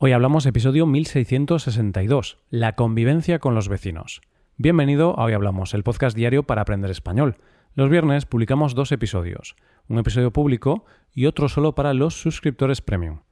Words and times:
Hoy 0.00 0.12
hablamos 0.12 0.46
episodio 0.46 0.86
1662, 0.86 2.38
la 2.50 2.76
convivencia 2.76 3.40
con 3.40 3.56
los 3.56 3.68
vecinos. 3.68 4.20
Bienvenido 4.56 5.18
a 5.18 5.24
Hoy 5.24 5.32
Hablamos, 5.32 5.74
el 5.74 5.82
podcast 5.82 6.16
diario 6.16 6.44
para 6.44 6.62
aprender 6.62 6.92
español. 6.92 7.38
Los 7.74 7.90
viernes 7.90 8.24
publicamos 8.24 8.76
dos 8.76 8.92
episodios, 8.92 9.56
un 9.88 9.98
episodio 9.98 10.32
público 10.32 10.84
y 11.12 11.26
otro 11.26 11.48
solo 11.48 11.74
para 11.74 11.94
los 11.94 12.14
suscriptores 12.14 12.80
premium. 12.80 13.22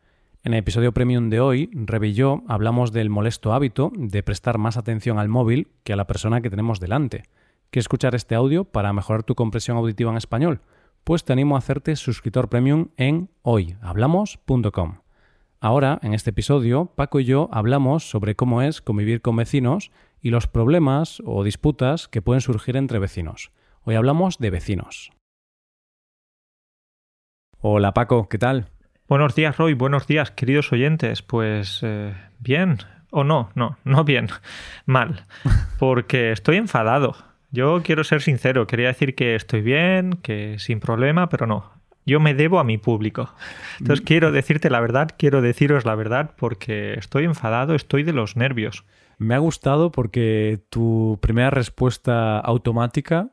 En 0.43 0.55
el 0.55 0.59
episodio 0.59 0.91
premium 0.91 1.31
de 1.31 1.39
hoy, 1.39 1.71
Rebe 1.73 2.15
yo 2.15 2.43
hablamos 2.49 2.91
del 2.91 3.11
molesto 3.11 3.53
hábito 3.53 3.93
de 3.97 4.25
prestar 4.25 4.59
más 4.59 4.77
atención 4.77 5.21
al 5.21 5.29
móvil 5.29 5.69
que 5.85 5.93
a 5.93 5.97
la 5.97 6.09
persona 6.09 6.41
que 6.41 6.51
tenemos 6.51 6.81
delante. 6.81 7.23
¿Quieres 7.71 7.85
escuchar 7.85 8.17
este 8.17 8.35
audio 8.35 8.65
para 8.65 8.93
mejorar 8.93 9.23
tu 9.23 9.37
compresión 9.37 9.77
auditiva 9.77 10.11
en 10.11 10.17
español? 10.17 10.63
Pues 11.05 11.23
te 11.23 11.33
animo 11.33 11.55
a 11.55 11.61
hacerte 11.61 11.95
suscriptor 11.95 12.49
premium 12.49 12.89
en 12.97 13.31
hoyhablamos.com. 13.43 15.06
Ahora, 15.67 15.99
en 16.05 16.15
este 16.15 16.31
episodio, 16.31 16.93
Paco 16.95 17.19
y 17.19 17.25
yo 17.25 17.49
hablamos 17.51 18.09
sobre 18.09 18.37
cómo 18.37 18.63
es 18.63 18.81
convivir 18.81 19.21
con 19.21 19.35
vecinos 19.35 19.91
y 20.23 20.31
los 20.31 20.47
problemas 20.47 21.21
o 21.27 21.43
disputas 21.43 22.07
que 22.07 22.23
pueden 22.23 22.41
surgir 22.41 22.77
entre 22.77 23.01
vecinos. 23.01 23.51
Hoy 23.83 23.97
hablamos 23.97 24.39
de 24.39 24.51
vecinos. 24.51 25.11
Hola 27.59 27.95
Paco, 27.95 28.29
¿qué 28.29 28.39
tal? 28.39 28.67
Buenos 29.09 29.35
días 29.35 29.57
Roy, 29.57 29.75
buenos 29.75 30.07
días 30.07 30.31
queridos 30.31 30.71
oyentes. 30.71 31.23
Pues 31.23 31.81
eh, 31.83 32.15
bien, 32.39 32.79
o 33.11 33.25
no, 33.25 33.51
no, 33.57 33.77
no 33.83 34.05
bien, 34.05 34.29
mal, 34.87 35.27
porque 35.81 36.31
estoy 36.31 36.59
enfadado. 36.59 37.17
Yo 37.51 37.83
quiero 37.83 38.05
ser 38.05 38.23
sincero, 38.23 38.69
quería 38.69 38.87
decir 38.87 39.17
que 39.17 39.35
estoy 39.35 39.63
bien, 39.63 40.13
que 40.23 40.61
sin 40.61 40.79
problema, 40.79 41.29
pero 41.29 41.49
no, 41.49 41.76
yo 42.07 42.21
me 42.21 42.35
debo 42.35 42.59
a 42.61 42.65
mi 42.65 42.79
público. 42.79 43.35
Entonces 43.81 44.03
mm. 44.03 44.07
quiero 44.07 44.33
decirte 44.33 44.71
la 44.71 44.81
verdad, 44.81 45.11
quiero 45.19 45.43
deciros 45.43 45.85
la 45.85 45.95
verdad 45.95 46.31
porque 46.39 46.95
estoy 46.95 47.25
enfadado, 47.25 47.75
estoy 47.75 48.05
de 48.05 48.13
los 48.13 48.37
nervios. 48.37 48.85
Me 49.19 49.35
ha 49.35 49.39
gustado 49.39 49.91
porque 49.91 50.61
tu 50.71 51.19
primera 51.21 51.51
respuesta 51.51 52.39
automática 52.39 53.31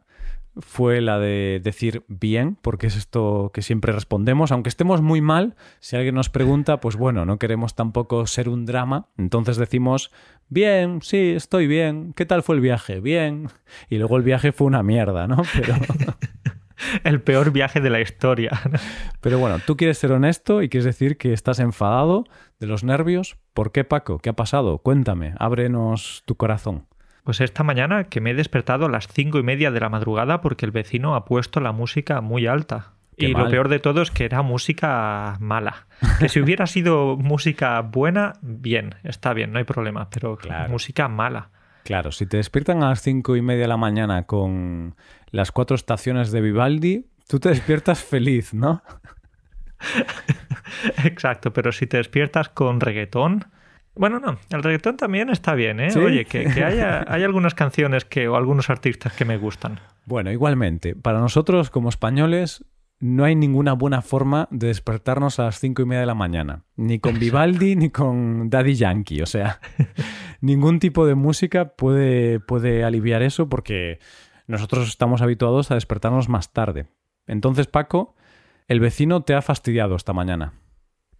fue 0.60 1.02
la 1.02 1.20
de 1.20 1.60
decir 1.64 2.04
bien, 2.08 2.58
porque 2.62 2.88
es 2.88 2.96
esto 2.96 3.52
que 3.54 3.62
siempre 3.62 3.92
respondemos, 3.92 4.52
aunque 4.52 4.70
estemos 4.70 5.02
muy 5.02 5.20
mal, 5.20 5.56
si 5.80 5.96
alguien 5.96 6.16
nos 6.16 6.30
pregunta, 6.30 6.80
pues 6.80 6.96
bueno, 6.96 7.26
no 7.26 7.40
queremos 7.40 7.76
tampoco 7.76 8.28
ser 8.28 8.50
un 8.50 8.66
drama, 8.66 9.08
entonces 9.18 9.58
decimos 9.58 10.12
bien, 10.50 11.02
sí, 11.02 11.34
estoy 11.36 11.66
bien, 11.66 12.14
¿qué 12.14 12.26
tal 12.26 12.44
fue 12.44 12.56
el 12.56 12.62
viaje? 12.62 13.00
Bien, 13.00 13.48
y 13.90 13.98
luego 13.98 14.18
el 14.18 14.24
viaje 14.24 14.52
fue 14.52 14.68
una 14.68 14.84
mierda, 14.84 15.28
¿no? 15.28 15.42
Pero... 15.54 15.76
el 17.04 17.22
peor 17.22 17.52
viaje 17.52 17.82
de 17.82 17.90
la 17.90 18.02
historia. 18.02 18.52
Pero 19.22 19.40
bueno, 19.40 19.60
tú 19.66 19.78
quieres 19.78 19.98
ser 19.98 20.12
honesto 20.12 20.62
y 20.62 20.70
quieres 20.70 20.86
decir 20.86 21.18
que 21.18 21.34
estás 21.34 21.60
enfadado 21.60 22.26
de 22.60 22.68
los 22.68 22.84
nervios. 22.84 23.38
¿Por 23.54 23.72
qué, 23.72 23.84
Paco? 23.84 24.20
¿Qué 24.20 24.30
ha 24.30 24.34
pasado? 24.34 24.80
Cuéntame, 24.80 25.34
ábrenos 25.38 26.24
tu 26.26 26.36
corazón. 26.36 26.88
Pues 27.24 27.40
esta 27.40 27.64
mañana 27.64 28.06
que 28.06 28.20
me 28.20 28.32
he 28.32 28.34
despertado 28.34 28.86
a 28.86 28.90
las 28.90 29.08
cinco 29.08 29.40
y 29.40 29.44
media 29.44 29.72
de 29.72 29.80
la 29.80 29.90
madrugada 29.90 30.42
porque 30.42 30.66
el 30.66 30.72
vecino 30.72 31.16
ha 31.16 31.24
puesto 31.24 31.62
la 31.62 31.72
música 31.72 32.20
muy 32.20 32.48
alta. 32.48 32.94
y 33.16 33.28
lo 33.28 33.48
peor 33.48 33.70
de 33.70 33.80
todo 33.80 34.02
es 34.02 34.12
que 34.12 34.26
era 34.26 34.42
música 34.42 35.38
mala. 35.40 35.88
Que 36.20 36.28
si 36.28 36.40
hubiera 36.42 36.68
sido 36.68 37.16
música 37.16 37.80
buena, 37.82 38.34
bien, 38.42 38.96
está 39.04 39.34
bien, 39.34 39.54
no 39.54 39.60
hay 39.60 39.64
problema, 39.64 40.10
pero 40.10 40.38
música 40.68 41.08
mala. 41.08 41.52
Claro, 41.84 42.12
si 42.12 42.26
te 42.26 42.38
despiertan 42.38 42.82
a 42.84 42.90
las 42.90 43.02
cinco 43.02 43.36
y 43.36 43.42
media 43.42 43.64
de 43.64 43.68
la 43.68 43.78
mañana 43.78 44.26
con 44.26 44.96
las 45.32 45.52
cuatro 45.52 45.76
estaciones 45.76 46.32
de 46.32 46.42
Vivaldi, 46.42 47.08
tú 47.28 47.40
te 47.40 47.50
despiertas 47.50 48.04
feliz, 48.04 48.54
¿no? 48.54 48.82
Exacto, 51.04 51.52
pero 51.54 51.72
si 51.72 51.88
te 51.88 51.98
despiertas 51.98 52.50
con 52.50 52.80
reggaetón... 52.80 53.46
Bueno, 53.96 54.20
no, 54.20 54.40
el 54.50 54.64
reggaetón 54.64 54.98
también 54.98 55.30
está 55.30 55.54
bien, 55.54 55.80
¿eh? 55.80 55.96
Oye, 55.96 56.26
que, 56.26 56.48
haya, 56.64 57.06
hay 57.08 57.24
algunas 57.24 57.54
canciones 57.54 58.06
que, 58.06 58.28
o 58.28 58.36
algunos 58.36 58.72
artistas 58.72 59.14
que 59.14 59.24
me 59.24 59.38
gustan. 59.38 59.80
Bueno, 60.06 60.32
igualmente, 60.32 60.96
para 60.96 61.20
nosotros 61.20 61.70
como 61.70 61.90
españoles 61.90 62.66
no 63.04 63.26
hay 63.26 63.36
ninguna 63.36 63.74
buena 63.74 64.02
forma 64.02 64.48
de 64.50 64.68
despertarnos 64.68 65.38
a 65.38 65.44
las 65.44 65.60
cinco 65.60 65.82
y 65.82 65.86
media 65.86 66.00
de 66.00 66.06
la 66.06 66.16
mañana. 66.16 66.64
Ni 66.78 67.00
con 67.00 67.20
Vivaldi 67.20 67.76
ni 67.76 67.90
con 67.90 68.50
Daddy 68.50 68.76
Yankee. 68.76 69.22
O 69.22 69.26
sea, 69.26 69.60
ningún 70.44 70.80
tipo 70.80 71.08
de 71.08 71.16
música 71.16 71.70
puede, 71.76 72.40
puede 72.42 72.84
aliviar 72.84 73.24
eso 73.24 73.48
porque 73.48 74.00
nosotros 74.46 74.90
estamos 74.90 75.22
habituados 75.22 75.72
a 75.72 75.76
despertarnos 75.76 76.28
más 76.28 76.52
tarde. 76.52 76.88
Entonces, 77.28 77.68
Paco, 77.68 78.16
el 78.68 78.82
vecino 78.82 79.22
te 79.22 79.36
ha 79.36 79.42
fastidiado 79.42 79.96
esta 79.96 80.12
mañana. 80.12 80.52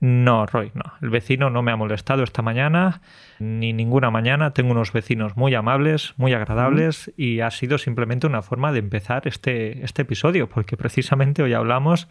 No, 0.02 0.46
Roy, 0.46 0.72
no. 0.74 0.84
El 1.02 1.10
vecino 1.10 1.50
no 1.50 1.62
me 1.62 1.72
ha 1.72 1.78
molestado 1.78 2.24
esta 2.24 2.42
mañana, 2.42 3.02
ni 3.40 3.72
ninguna 3.72 4.12
mañana. 4.12 4.52
Tengo 4.52 4.72
unos 4.72 4.92
vecinos 4.92 5.38
muy 5.38 5.56
amables, 5.56 6.14
muy 6.18 6.34
agradables, 6.34 7.14
y 7.16 7.40
ha 7.40 7.50
sido 7.52 7.78
simplemente 7.78 8.28
una 8.28 8.42
forma 8.42 8.74
de 8.74 8.80
empezar 8.80 9.26
este, 9.26 9.86
este 9.86 10.02
episodio, 10.02 10.50
porque 10.50 10.76
precisamente 10.76 11.42
hoy 11.42 11.54
hablamos 11.54 12.10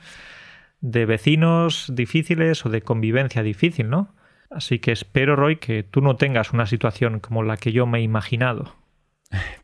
de 0.80 1.04
vecinos 1.04 1.92
difíciles 1.94 2.64
o 2.64 2.70
de 2.70 2.80
convivencia 2.80 3.42
difícil, 3.42 3.90
¿no? 3.90 4.14
Así 4.54 4.78
que 4.78 4.92
espero, 4.92 5.36
Roy, 5.36 5.56
que 5.56 5.82
tú 5.82 6.00
no 6.00 6.16
tengas 6.16 6.52
una 6.52 6.66
situación 6.66 7.20
como 7.20 7.42
la 7.42 7.56
que 7.56 7.72
yo 7.72 7.86
me 7.86 7.98
he 7.98 8.02
imaginado. 8.02 8.74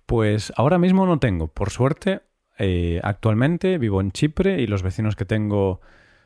Pues 0.06 0.52
ahora 0.56 0.78
mismo 0.78 1.06
no 1.06 1.18
tengo. 1.18 1.48
Por 1.48 1.70
suerte, 1.70 2.20
eh, 2.58 3.00
actualmente 3.02 3.78
vivo 3.78 4.00
en 4.00 4.12
Chipre 4.12 4.60
y 4.60 4.66
los 4.66 4.82
vecinos 4.82 5.14
que 5.14 5.24
tengo 5.24 5.80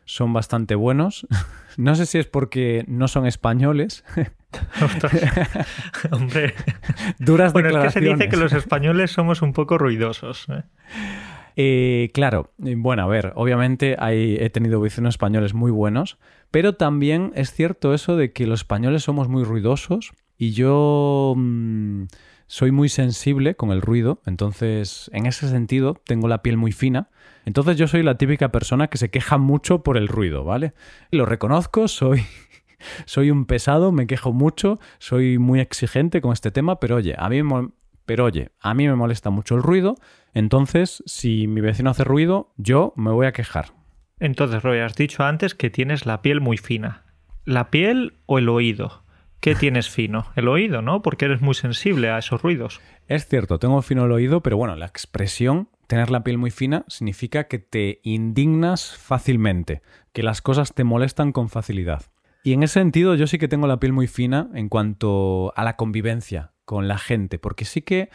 son 0.04 0.32
bastante 0.32 0.74
buenos. 0.74 1.26
No 1.78 1.94
sé 1.94 2.04
si 2.04 2.18
es 2.18 2.26
porque 2.26 2.84
no 2.86 3.08
son 3.08 3.26
españoles. 3.26 4.04
Hombre. 6.10 6.52
Duras 7.18 7.54
bueno, 7.54 7.68
declaraciones. 7.68 7.86
Es 7.86 7.94
que 7.94 8.00
se 8.00 8.14
dice 8.14 8.28
que 8.28 8.36
los 8.36 8.52
españoles 8.52 9.10
somos 9.10 9.40
un 9.40 9.54
poco 9.54 9.78
ruidosos. 9.78 10.46
¿eh? 10.50 10.64
Eh, 11.56 12.10
claro, 12.14 12.52
bueno, 12.58 13.02
a 13.02 13.06
ver, 13.06 13.32
obviamente 13.36 13.96
hay, 13.98 14.36
he 14.40 14.50
tenido 14.50 14.80
vecinos 14.80 15.14
españoles 15.14 15.54
muy 15.54 15.70
buenos, 15.70 16.18
pero 16.50 16.74
también 16.74 17.32
es 17.34 17.52
cierto 17.52 17.94
eso 17.94 18.16
de 18.16 18.32
que 18.32 18.46
los 18.46 18.60
españoles 18.60 19.02
somos 19.02 19.28
muy 19.28 19.44
ruidosos 19.44 20.12
y 20.38 20.52
yo 20.52 21.34
mm, 21.36 22.04
soy 22.46 22.72
muy 22.72 22.88
sensible 22.88 23.54
con 23.54 23.70
el 23.70 23.82
ruido, 23.82 24.20
entonces 24.26 25.10
en 25.12 25.26
ese 25.26 25.48
sentido 25.48 26.00
tengo 26.04 26.28
la 26.28 26.42
piel 26.42 26.56
muy 26.56 26.72
fina 26.72 27.10
entonces 27.44 27.76
yo 27.76 27.88
soy 27.88 28.02
la 28.02 28.16
típica 28.16 28.50
persona 28.50 28.88
que 28.88 28.98
se 28.98 29.10
queja 29.10 29.38
mucho 29.38 29.82
por 29.82 29.96
el 29.96 30.08
ruido, 30.08 30.44
¿vale? 30.44 30.74
Lo 31.10 31.26
reconozco, 31.26 31.88
soy 31.88 32.24
soy 33.04 33.30
un 33.30 33.46
pesado, 33.46 33.92
me 33.92 34.06
quejo 34.06 34.32
mucho, 34.32 34.78
soy 34.98 35.38
muy 35.38 35.60
exigente 35.60 36.20
con 36.20 36.32
este 36.32 36.50
tema, 36.50 36.78
pero 36.80 36.96
oye, 36.96 37.14
a 37.18 37.28
mí 37.28 37.42
pero 38.04 38.24
oye, 38.24 38.50
a 38.60 38.74
mí 38.74 38.86
me 38.86 38.94
molesta 38.94 39.30
mucho 39.30 39.54
el 39.54 39.62
ruido, 39.62 39.96
entonces 40.34 41.02
si 41.06 41.46
mi 41.46 41.60
vecino 41.60 41.90
hace 41.90 42.04
ruido, 42.04 42.52
yo 42.56 42.92
me 42.96 43.10
voy 43.10 43.26
a 43.26 43.32
quejar. 43.32 43.72
Entonces, 44.18 44.62
Roy, 44.62 44.78
has 44.78 44.94
dicho 44.94 45.24
antes 45.24 45.54
que 45.54 45.68
tienes 45.68 46.06
la 46.06 46.22
piel 46.22 46.40
muy 46.40 46.56
fina. 46.56 47.02
¿La 47.44 47.70
piel 47.70 48.18
o 48.26 48.38
el 48.38 48.48
oído? 48.48 49.02
¿Qué 49.40 49.54
tienes 49.56 49.90
fino? 49.90 50.26
El 50.36 50.46
oído, 50.46 50.80
¿no? 50.80 51.02
Porque 51.02 51.24
eres 51.24 51.40
muy 51.40 51.54
sensible 51.54 52.08
a 52.08 52.18
esos 52.18 52.40
ruidos. 52.40 52.80
Es 53.08 53.26
cierto, 53.26 53.58
tengo 53.58 53.82
fino 53.82 54.04
el 54.04 54.12
oído, 54.12 54.40
pero 54.40 54.56
bueno, 54.56 54.76
la 54.76 54.86
expresión 54.86 55.68
tener 55.88 56.10
la 56.10 56.22
piel 56.22 56.38
muy 56.38 56.52
fina 56.52 56.84
significa 56.86 57.48
que 57.48 57.58
te 57.58 58.00
indignas 58.04 58.96
fácilmente, 58.96 59.82
que 60.12 60.22
las 60.22 60.40
cosas 60.40 60.72
te 60.72 60.84
molestan 60.84 61.32
con 61.32 61.48
facilidad. 61.48 62.04
Y 62.44 62.52
en 62.52 62.62
ese 62.62 62.74
sentido 62.74 63.14
yo 63.14 63.26
sí 63.26 63.38
que 63.38 63.48
tengo 63.48 63.66
la 63.66 63.78
piel 63.78 63.92
muy 63.92 64.06
fina 64.06 64.48
en 64.54 64.68
cuanto 64.68 65.52
a 65.56 65.64
la 65.64 65.76
convivencia 65.76 66.52
con 66.72 66.88
la 66.88 66.98
gente, 66.98 67.38
porque 67.38 67.64
sí 67.64 67.82
que 67.82 68.08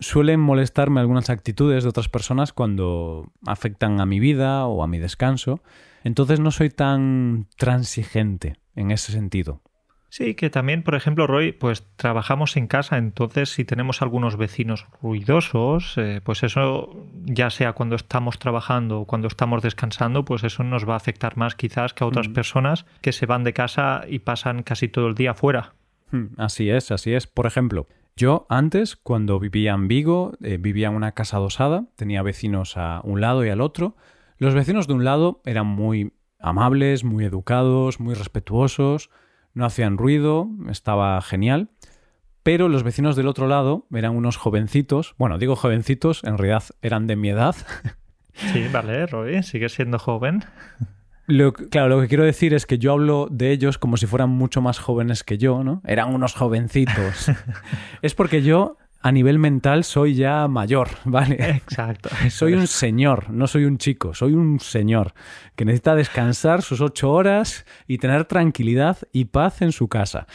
suelen 0.00 0.40
molestarme 0.40 1.00
algunas 1.00 1.30
actitudes 1.30 1.84
de 1.84 1.90
otras 1.90 2.08
personas 2.08 2.52
cuando 2.52 3.30
afectan 3.46 4.00
a 4.00 4.06
mi 4.06 4.18
vida 4.18 4.66
o 4.66 4.82
a 4.82 4.86
mi 4.86 4.98
descanso. 4.98 5.60
Entonces 6.04 6.40
no 6.40 6.50
soy 6.50 6.70
tan 6.70 7.46
transigente 7.56 8.56
en 8.74 8.90
ese 8.90 9.12
sentido. 9.12 9.60
Sí, 10.08 10.34
que 10.34 10.50
también, 10.50 10.82
por 10.82 10.94
ejemplo, 10.94 11.26
Roy, 11.26 11.52
pues 11.52 11.86
trabajamos 11.96 12.58
en 12.58 12.66
casa, 12.66 12.98
entonces 12.98 13.48
si 13.48 13.64
tenemos 13.64 14.02
algunos 14.02 14.36
vecinos 14.36 14.86
ruidosos, 15.00 15.94
eh, 15.96 16.20
pues 16.22 16.42
eso, 16.42 17.06
ya 17.24 17.48
sea 17.48 17.72
cuando 17.72 17.96
estamos 17.96 18.38
trabajando 18.38 19.00
o 19.00 19.06
cuando 19.06 19.28
estamos 19.28 19.62
descansando, 19.62 20.26
pues 20.26 20.44
eso 20.44 20.64
nos 20.64 20.86
va 20.86 20.94
a 20.94 20.98
afectar 20.98 21.38
más 21.38 21.54
quizás 21.54 21.94
que 21.94 22.04
a 22.04 22.06
otras 22.06 22.28
mm. 22.28 22.32
personas 22.34 22.84
que 23.00 23.12
se 23.12 23.24
van 23.24 23.42
de 23.42 23.54
casa 23.54 24.04
y 24.06 24.18
pasan 24.18 24.62
casi 24.62 24.88
todo 24.88 25.06
el 25.08 25.14
día 25.14 25.32
fuera. 25.32 25.72
Hmm, 26.12 26.26
así 26.38 26.70
es, 26.70 26.92
así 26.92 27.12
es. 27.12 27.26
Por 27.26 27.46
ejemplo, 27.46 27.88
yo 28.14 28.46
antes, 28.48 28.94
cuando 28.94 29.40
vivía 29.40 29.72
en 29.72 29.88
Vigo, 29.88 30.34
eh, 30.40 30.58
vivía 30.58 30.88
en 30.88 30.94
una 30.94 31.12
casa 31.12 31.38
adosada, 31.38 31.86
tenía 31.96 32.22
vecinos 32.22 32.76
a 32.76 33.00
un 33.02 33.20
lado 33.20 33.44
y 33.44 33.48
al 33.48 33.60
otro. 33.60 33.96
Los 34.38 34.54
vecinos 34.54 34.86
de 34.86 34.94
un 34.94 35.04
lado 35.04 35.42
eran 35.44 35.66
muy 35.66 36.12
amables, 36.38 37.02
muy 37.02 37.24
educados, 37.24 37.98
muy 37.98 38.14
respetuosos 38.14 39.10
no 39.54 39.64
hacían 39.64 39.98
ruido, 39.98 40.48
estaba 40.68 41.20
genial. 41.20 41.70
Pero 42.42 42.68
los 42.68 42.82
vecinos 42.82 43.14
del 43.14 43.28
otro 43.28 43.46
lado 43.46 43.86
eran 43.92 44.16
unos 44.16 44.36
jovencitos. 44.36 45.14
Bueno, 45.16 45.38
digo 45.38 45.54
jovencitos, 45.54 46.24
en 46.24 46.38
realidad 46.38 46.64
eran 46.82 47.06
de 47.06 47.16
mi 47.16 47.28
edad. 47.28 47.54
Sí, 48.34 48.66
vale, 48.72 49.06
Roy, 49.06 49.42
sigue 49.42 49.68
siendo 49.68 49.98
joven. 49.98 50.44
Lo, 51.26 51.52
claro, 51.52 51.88
lo 51.88 52.00
que 52.00 52.08
quiero 52.08 52.24
decir 52.24 52.52
es 52.52 52.66
que 52.66 52.78
yo 52.78 52.92
hablo 52.92 53.28
de 53.30 53.52
ellos 53.52 53.78
como 53.78 53.96
si 53.96 54.06
fueran 54.06 54.30
mucho 54.30 54.60
más 54.60 54.78
jóvenes 54.78 55.22
que 55.22 55.38
yo, 55.38 55.62
¿no? 55.62 55.80
Eran 55.86 56.14
unos 56.14 56.34
jovencitos. 56.34 57.30
es 58.02 58.14
porque 58.14 58.42
yo 58.42 58.76
a 59.02 59.12
nivel 59.12 59.38
mental 59.38 59.84
soy 59.84 60.14
ya 60.14 60.48
mayor, 60.48 60.88
¿vale? 61.04 61.34
Exacto. 61.56 62.08
Soy 62.30 62.54
un 62.54 62.66
señor, 62.66 63.30
no 63.30 63.46
soy 63.46 63.64
un 63.64 63.78
chico, 63.78 64.14
soy 64.14 64.32
un 64.32 64.60
señor 64.60 65.14
que 65.56 65.64
necesita 65.64 65.94
descansar 65.94 66.62
sus 66.62 66.80
ocho 66.80 67.10
horas 67.10 67.66
y 67.86 67.98
tener 67.98 68.24
tranquilidad 68.24 68.98
y 69.12 69.26
paz 69.26 69.62
en 69.62 69.72
su 69.72 69.88
casa. 69.88 70.26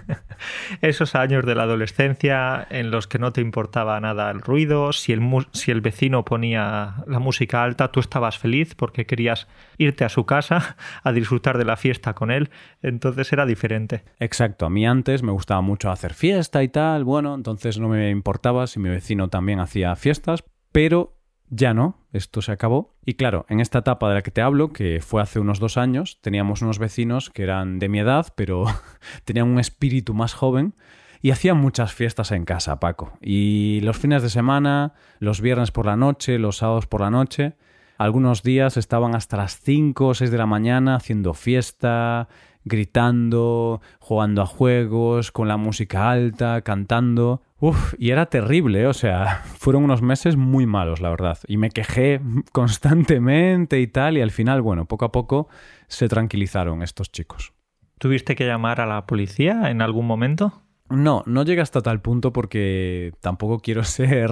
Esos 0.82 1.14
años 1.14 1.46
de 1.46 1.54
la 1.54 1.62
adolescencia 1.62 2.66
en 2.68 2.90
los 2.90 3.06
que 3.06 3.18
no 3.18 3.32
te 3.32 3.40
importaba 3.40 3.98
nada 4.00 4.30
el 4.30 4.40
ruido, 4.40 4.92
si 4.92 5.12
el, 5.12 5.22
si 5.52 5.70
el 5.70 5.80
vecino 5.80 6.24
ponía 6.24 6.96
la 7.06 7.18
música 7.18 7.62
alta, 7.62 7.90
tú 7.92 8.00
estabas 8.00 8.38
feliz 8.38 8.74
porque 8.74 9.06
querías 9.06 9.46
irte 9.78 10.04
a 10.04 10.08
su 10.08 10.26
casa 10.26 10.76
a 11.02 11.12
disfrutar 11.12 11.56
de 11.58 11.64
la 11.64 11.76
fiesta 11.76 12.14
con 12.14 12.30
él, 12.30 12.50
entonces 12.82 13.32
era 13.32 13.46
diferente. 13.46 14.04
Exacto, 14.18 14.66
a 14.66 14.70
mí 14.70 14.86
antes 14.86 15.22
me 15.22 15.32
gustaba 15.32 15.60
mucho 15.60 15.90
hacer 15.90 16.14
fiesta 16.14 16.62
y 16.62 16.68
tal, 16.68 17.04
bueno, 17.04 17.34
entonces 17.34 17.78
no 17.78 17.83
me 17.88 18.10
importaba 18.10 18.66
si 18.66 18.78
mi 18.78 18.88
vecino 18.88 19.28
también 19.28 19.60
hacía 19.60 19.94
fiestas, 19.96 20.44
pero 20.72 21.16
ya 21.48 21.74
no, 21.74 21.98
esto 22.12 22.42
se 22.42 22.52
acabó. 22.52 22.94
Y 23.04 23.14
claro, 23.14 23.46
en 23.48 23.60
esta 23.60 23.80
etapa 23.80 24.08
de 24.08 24.14
la 24.14 24.22
que 24.22 24.30
te 24.30 24.40
hablo, 24.40 24.72
que 24.72 25.00
fue 25.00 25.22
hace 25.22 25.40
unos 25.40 25.60
dos 25.60 25.76
años, 25.76 26.18
teníamos 26.20 26.62
unos 26.62 26.78
vecinos 26.78 27.30
que 27.30 27.42
eran 27.42 27.78
de 27.78 27.88
mi 27.88 28.00
edad, 28.00 28.28
pero 28.36 28.64
tenían 29.24 29.48
un 29.48 29.60
espíritu 29.60 30.14
más 30.14 30.34
joven 30.34 30.74
y 31.22 31.30
hacían 31.30 31.56
muchas 31.56 31.92
fiestas 31.92 32.32
en 32.32 32.44
casa, 32.44 32.80
Paco. 32.80 33.16
Y 33.20 33.80
los 33.82 33.96
fines 33.96 34.22
de 34.22 34.30
semana, 34.30 34.94
los 35.20 35.40
viernes 35.40 35.70
por 35.70 35.86
la 35.86 35.96
noche, 35.96 36.38
los 36.38 36.58
sábados 36.58 36.86
por 36.86 37.00
la 37.00 37.10
noche, 37.10 37.56
algunos 37.96 38.42
días 38.42 38.76
estaban 38.76 39.14
hasta 39.14 39.36
las 39.36 39.58
5 39.60 40.06
o 40.08 40.14
6 40.14 40.30
de 40.30 40.38
la 40.38 40.46
mañana 40.46 40.96
haciendo 40.96 41.32
fiesta, 41.32 42.28
gritando, 42.64 43.80
jugando 44.00 44.42
a 44.42 44.46
juegos, 44.46 45.30
con 45.30 45.48
la 45.48 45.56
música 45.56 46.10
alta, 46.10 46.62
cantando. 46.62 47.42
Uf, 47.66 47.94
y 47.96 48.10
era 48.10 48.26
terrible, 48.26 48.86
o 48.86 48.92
sea, 48.92 49.40
fueron 49.58 49.84
unos 49.84 50.02
meses 50.02 50.36
muy 50.36 50.66
malos, 50.66 51.00
la 51.00 51.08
verdad. 51.08 51.38
Y 51.46 51.56
me 51.56 51.70
quejé 51.70 52.20
constantemente 52.52 53.80
y 53.80 53.86
tal, 53.86 54.18
y 54.18 54.20
al 54.20 54.32
final, 54.32 54.60
bueno, 54.60 54.84
poco 54.84 55.06
a 55.06 55.12
poco 55.12 55.48
se 55.88 56.06
tranquilizaron 56.06 56.82
estos 56.82 57.10
chicos. 57.10 57.54
¿Tuviste 57.96 58.36
que 58.36 58.46
llamar 58.46 58.82
a 58.82 58.86
la 58.86 59.06
policía 59.06 59.70
en 59.70 59.80
algún 59.80 60.06
momento? 60.06 60.62
No, 60.90 61.22
no 61.24 61.42
llega 61.42 61.62
hasta 61.62 61.80
tal 61.80 62.02
punto 62.02 62.34
porque 62.34 63.14
tampoco 63.22 63.60
quiero 63.60 63.82
ser 63.84 64.30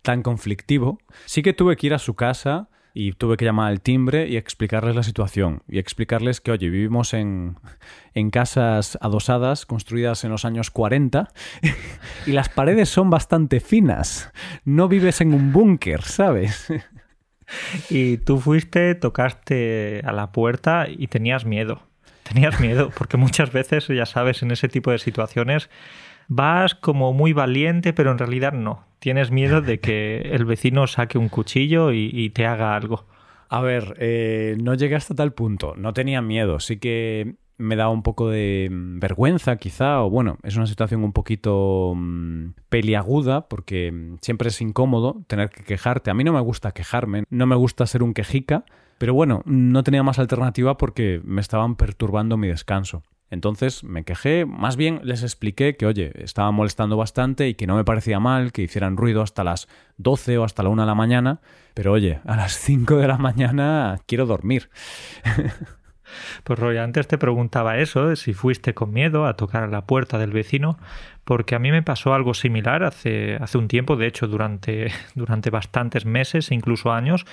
tan 0.00 0.22
conflictivo. 0.22 0.96
Sí 1.26 1.42
que 1.42 1.52
tuve 1.52 1.76
que 1.76 1.88
ir 1.88 1.92
a 1.92 1.98
su 1.98 2.14
casa 2.14 2.70
y 2.96 3.12
tuve 3.12 3.36
que 3.36 3.44
llamar 3.44 3.72
al 3.72 3.80
timbre 3.80 4.28
y 4.28 4.36
explicarles 4.36 4.94
la 4.94 5.02
situación 5.02 5.64
y 5.68 5.80
explicarles 5.80 6.40
que, 6.40 6.52
oye, 6.52 6.70
vivimos 6.70 7.12
en, 7.12 7.56
en 8.14 8.30
casas 8.30 8.96
adosadas 9.00 9.66
construidas 9.66 10.22
en 10.22 10.30
los 10.30 10.44
años 10.44 10.70
40 10.70 11.28
y 12.26 12.32
las 12.32 12.48
paredes 12.48 12.88
son 12.88 13.10
bastante 13.10 13.58
finas. 13.58 14.32
No 14.64 14.86
vives 14.86 15.20
en 15.20 15.34
un 15.34 15.52
búnker, 15.52 16.02
¿sabes? 16.02 16.72
Y 17.90 18.18
tú 18.18 18.38
fuiste, 18.38 18.94
tocaste 18.94 20.00
a 20.04 20.12
la 20.12 20.32
puerta 20.32 20.86
y 20.88 21.08
tenías 21.08 21.44
miedo. 21.44 21.82
Tenías 22.22 22.58
miedo, 22.58 22.90
porque 22.96 23.18
muchas 23.18 23.52
veces, 23.52 23.86
ya 23.88 24.06
sabes, 24.06 24.42
en 24.42 24.50
ese 24.50 24.68
tipo 24.68 24.90
de 24.90 24.98
situaciones 24.98 25.68
vas 26.28 26.74
como 26.74 27.12
muy 27.12 27.32
valiente, 27.32 27.92
pero 27.92 28.12
en 28.12 28.18
realidad 28.18 28.52
no. 28.52 28.84
Tienes 28.98 29.30
miedo 29.30 29.60
de 29.60 29.80
que 29.80 30.20
el 30.32 30.44
vecino 30.44 30.86
saque 30.86 31.18
un 31.18 31.28
cuchillo 31.28 31.92
y, 31.92 32.30
te 32.30 32.46
haga 32.46 32.76
algo. 32.76 33.06
A 33.48 33.60
ver, 33.60 33.94
eh, 33.98 34.56
no 34.62 34.74
llegué 34.74 34.96
hasta 34.96 35.14
tal 35.14 35.32
punto. 35.32 35.74
No 35.76 35.92
tenía 35.92 36.22
miedo. 36.22 36.60
Sí 36.60 36.78
que 36.78 37.36
me 37.56 37.76
da 37.76 37.88
un 37.88 38.02
poco 38.02 38.28
de 38.30 38.68
mm, 38.70 38.98
vergüenza, 38.98 39.56
quizá, 39.56 40.02
o 40.02 40.10
bueno, 40.10 40.38
es 40.42 40.56
una 40.56 40.66
situación 40.66 41.04
un 41.04 41.12
poquito 41.12 41.92
mm, 41.94 42.50
peliaguda, 42.68 43.48
porque 43.48 43.92
mm, 43.92 44.16
siempre 44.20 44.48
es 44.48 44.60
incómodo 44.60 45.22
tener 45.26 45.50
que 45.50 45.64
quejarte. 45.64 46.10
A 46.10 46.14
mí 46.14 46.24
no 46.24 46.32
me 46.32 46.40
gusta 46.40 46.72
quejarme, 46.72 47.24
no 47.30 47.46
me 47.46 47.56
gusta 47.56 47.86
ser 47.86 48.02
un 48.02 48.14
quejica, 48.14 48.64
pero 48.98 49.14
bueno, 49.14 49.42
no 49.44 49.82
tenía 49.82 50.02
más 50.02 50.18
alternativa 50.18 50.76
porque 50.76 51.20
me 51.24 51.40
estaban 51.40 51.76
perturbando 51.76 52.36
mi 52.36 52.48
descanso. 52.48 53.02
Entonces 53.30 53.82
me 53.84 54.04
quejé, 54.04 54.44
más 54.44 54.76
bien 54.76 55.00
les 55.02 55.22
expliqué 55.22 55.76
que, 55.76 55.86
oye, 55.86 56.12
estaba 56.22 56.50
molestando 56.50 56.96
bastante 56.96 57.48
y 57.48 57.54
que 57.54 57.66
no 57.66 57.76
me 57.76 57.84
parecía 57.84 58.20
mal 58.20 58.52
que 58.52 58.62
hicieran 58.62 58.96
ruido 58.96 59.22
hasta 59.22 59.44
las 59.44 59.68
12 59.96 60.38
o 60.38 60.44
hasta 60.44 60.62
la 60.62 60.68
1 60.68 60.82
de 60.82 60.86
la 60.86 60.94
mañana, 60.94 61.40
pero 61.74 61.92
oye, 61.92 62.20
a 62.26 62.36
las 62.36 62.52
5 62.58 62.96
de 62.96 63.08
la 63.08 63.18
mañana 63.18 63.98
quiero 64.06 64.26
dormir. 64.26 64.70
Pues 66.44 66.58
Roy, 66.58 66.76
antes 66.78 67.08
te 67.08 67.18
preguntaba 67.18 67.78
eso, 67.78 68.14
si 68.16 68.34
fuiste 68.34 68.74
con 68.74 68.92
miedo 68.92 69.26
a 69.26 69.36
tocar 69.36 69.64
a 69.64 69.68
la 69.68 69.86
puerta 69.86 70.18
del 70.18 70.32
vecino, 70.32 70.78
porque 71.24 71.54
a 71.54 71.58
mí 71.58 71.70
me 71.70 71.82
pasó 71.82 72.14
algo 72.14 72.34
similar 72.34 72.84
hace, 72.84 73.36
hace 73.36 73.58
un 73.58 73.68
tiempo, 73.68 73.96
de 73.96 74.06
hecho 74.06 74.28
durante, 74.28 74.92
durante 75.14 75.50
bastantes 75.50 76.04
meses 76.06 76.50
e 76.50 76.54
incluso 76.54 76.92
años, 76.92 77.24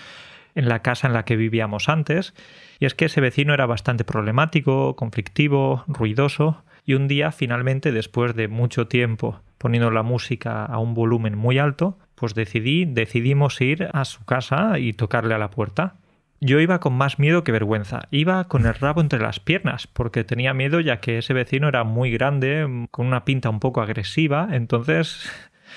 en 0.56 0.68
la 0.68 0.82
casa 0.82 1.08
en 1.08 1.14
la 1.14 1.26
que 1.26 1.36
vivíamos 1.36 1.90
antes, 1.90 2.34
y 2.80 2.86
es 2.86 2.96
que 2.96 3.06
ese 3.06 3.22
vecino 3.22 3.54
era 3.54 3.66
bastante 3.66 4.04
problemático, 4.04 4.96
conflictivo, 4.96 5.84
ruidoso, 5.88 6.64
y 6.86 6.96
un 6.96 7.08
día 7.08 7.32
finalmente, 7.32 7.92
después 7.92 8.36
de 8.36 8.48
mucho 8.48 8.88
tiempo 8.88 9.42
poniendo 9.62 9.92
la 9.92 10.02
música 10.02 10.66
a 10.66 10.80
un 10.80 10.96
volumen 10.96 11.38
muy 11.38 11.60
alto, 11.60 12.00
pues 12.16 12.34
decidí, 12.34 12.86
decidimos 12.86 13.62
ir 13.62 13.90
a 13.94 14.06
su 14.06 14.26
casa 14.26 14.80
y 14.80 14.94
tocarle 14.94 15.36
a 15.36 15.38
la 15.38 15.52
puerta. 15.52 15.98
Yo 16.40 16.60
iba 16.60 16.80
con 16.80 16.94
más 16.94 17.20
miedo 17.20 17.44
que 17.44 17.52
vergüenza, 17.52 18.08
iba 18.10 18.44
con 18.48 18.66
el 18.66 18.74
rabo 18.74 19.02
entre 19.02 19.20
las 19.20 19.40
piernas, 19.40 19.86
porque 19.86 20.24
tenía 20.24 20.56
miedo 20.56 20.80
ya 20.80 21.00
que 21.00 21.20
ese 21.20 21.36
vecino 21.36 21.68
era 21.68 21.84
muy 21.84 22.10
grande, 22.10 22.88
con 22.90 23.06
una 23.06 23.24
pinta 23.24 23.52
un 23.52 23.60
poco 23.60 23.82
agresiva, 23.82 24.48
entonces 24.52 25.30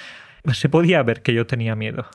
se 0.55 0.70
podía 0.70 1.03
ver 1.03 1.20
que 1.20 1.35
yo 1.35 1.47
tenía 1.47 1.77
miedo. 1.77 2.06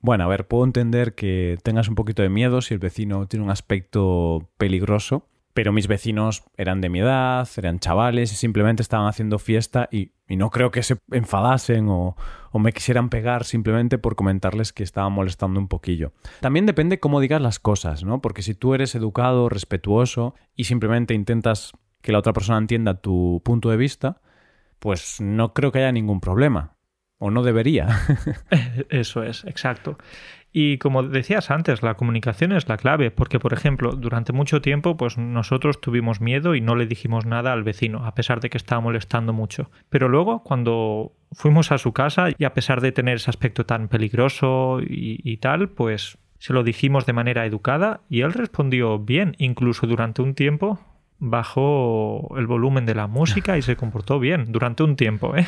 Bueno, 0.00 0.24
a 0.24 0.28
ver, 0.28 0.46
puedo 0.46 0.64
entender 0.64 1.14
que 1.14 1.58
tengas 1.62 1.88
un 1.88 1.94
poquito 1.94 2.22
de 2.22 2.28
miedo 2.28 2.60
si 2.60 2.74
el 2.74 2.80
vecino 2.80 3.26
tiene 3.26 3.44
un 3.44 3.50
aspecto 3.50 4.48
peligroso, 4.58 5.26
pero 5.52 5.72
mis 5.72 5.88
vecinos 5.88 6.44
eran 6.56 6.80
de 6.80 6.88
mi 6.88 7.00
edad, 7.00 7.48
eran 7.56 7.80
chavales 7.80 8.32
y 8.32 8.36
simplemente 8.36 8.82
estaban 8.82 9.06
haciendo 9.06 9.38
fiesta 9.38 9.88
y, 9.90 10.12
no 10.28 10.50
creo 10.50 10.70
que 10.70 10.84
se 10.84 10.96
enfadasen 11.10 11.88
o, 11.88 12.14
me 12.54 12.72
quisieran 12.72 13.08
pegar 13.08 13.44
simplemente 13.44 13.98
por 13.98 14.14
comentarles 14.14 14.72
que 14.72 14.84
estaban 14.84 15.12
molestando 15.12 15.58
un 15.58 15.66
poquillo. 15.66 16.12
También 16.40 16.66
depende 16.66 17.00
cómo 17.00 17.20
digas 17.20 17.42
las 17.42 17.58
cosas, 17.58 18.04
¿no? 18.04 18.20
Porque 18.20 18.42
si 18.42 18.54
tú 18.54 18.74
eres 18.74 18.94
educado, 18.94 19.48
respetuoso 19.48 20.34
y 20.54 20.64
simplemente 20.64 21.14
intentas 21.14 21.72
que 22.00 22.12
la 22.12 22.18
otra 22.18 22.32
persona 22.32 22.58
entienda 22.58 23.00
tu 23.00 23.42
punto 23.44 23.70
de 23.70 23.76
vista, 23.76 24.20
pues 24.78 25.20
no 25.20 25.52
creo 25.52 25.72
que 25.72 25.80
haya 25.80 25.92
ningún 25.92 26.20
problema. 26.20 26.76
O 27.20 27.30
no 27.30 27.42
debería. 27.42 27.86
Eso 28.88 29.22
es, 29.22 29.44
exacto. 29.44 29.98
Y 30.52 30.78
como 30.78 31.04
decías 31.04 31.50
antes, 31.50 31.82
la 31.82 31.94
comunicación 31.94 32.52
es 32.52 32.68
la 32.68 32.76
clave, 32.76 33.10
porque 33.12 33.38
por 33.38 33.52
ejemplo, 33.52 33.92
durante 33.92 34.32
mucho 34.32 34.60
tiempo, 34.60 34.96
pues 34.96 35.16
nosotros 35.16 35.80
tuvimos 35.80 36.20
miedo 36.20 36.56
y 36.56 36.60
no 36.60 36.74
le 36.74 36.86
dijimos 36.86 37.24
nada 37.24 37.52
al 37.52 37.62
vecino, 37.62 38.04
a 38.04 38.14
pesar 38.14 38.40
de 38.40 38.50
que 38.50 38.58
estaba 38.58 38.80
molestando 38.80 39.32
mucho. 39.32 39.70
Pero 39.90 40.08
luego, 40.08 40.42
cuando 40.42 41.12
fuimos 41.32 41.70
a 41.70 41.78
su 41.78 41.92
casa 41.92 42.30
y 42.36 42.44
a 42.44 42.54
pesar 42.54 42.80
de 42.80 42.90
tener 42.90 43.16
ese 43.16 43.30
aspecto 43.30 43.64
tan 43.64 43.88
peligroso 43.88 44.80
y, 44.80 45.20
y 45.22 45.36
tal, 45.36 45.68
pues 45.68 46.18
se 46.38 46.52
lo 46.52 46.64
dijimos 46.64 47.06
de 47.06 47.12
manera 47.12 47.46
educada 47.46 48.00
y 48.08 48.22
él 48.22 48.32
respondió 48.32 48.98
bien, 48.98 49.36
incluso 49.38 49.86
durante 49.86 50.22
un 50.22 50.34
tiempo 50.34 50.80
bajó 51.20 52.34
el 52.38 52.46
volumen 52.46 52.86
de 52.86 52.94
la 52.94 53.06
música 53.06 53.58
y 53.58 53.62
se 53.62 53.76
comportó 53.76 54.18
bien 54.18 54.50
durante 54.50 54.82
un 54.82 54.96
tiempo, 54.96 55.36
¿eh? 55.36 55.46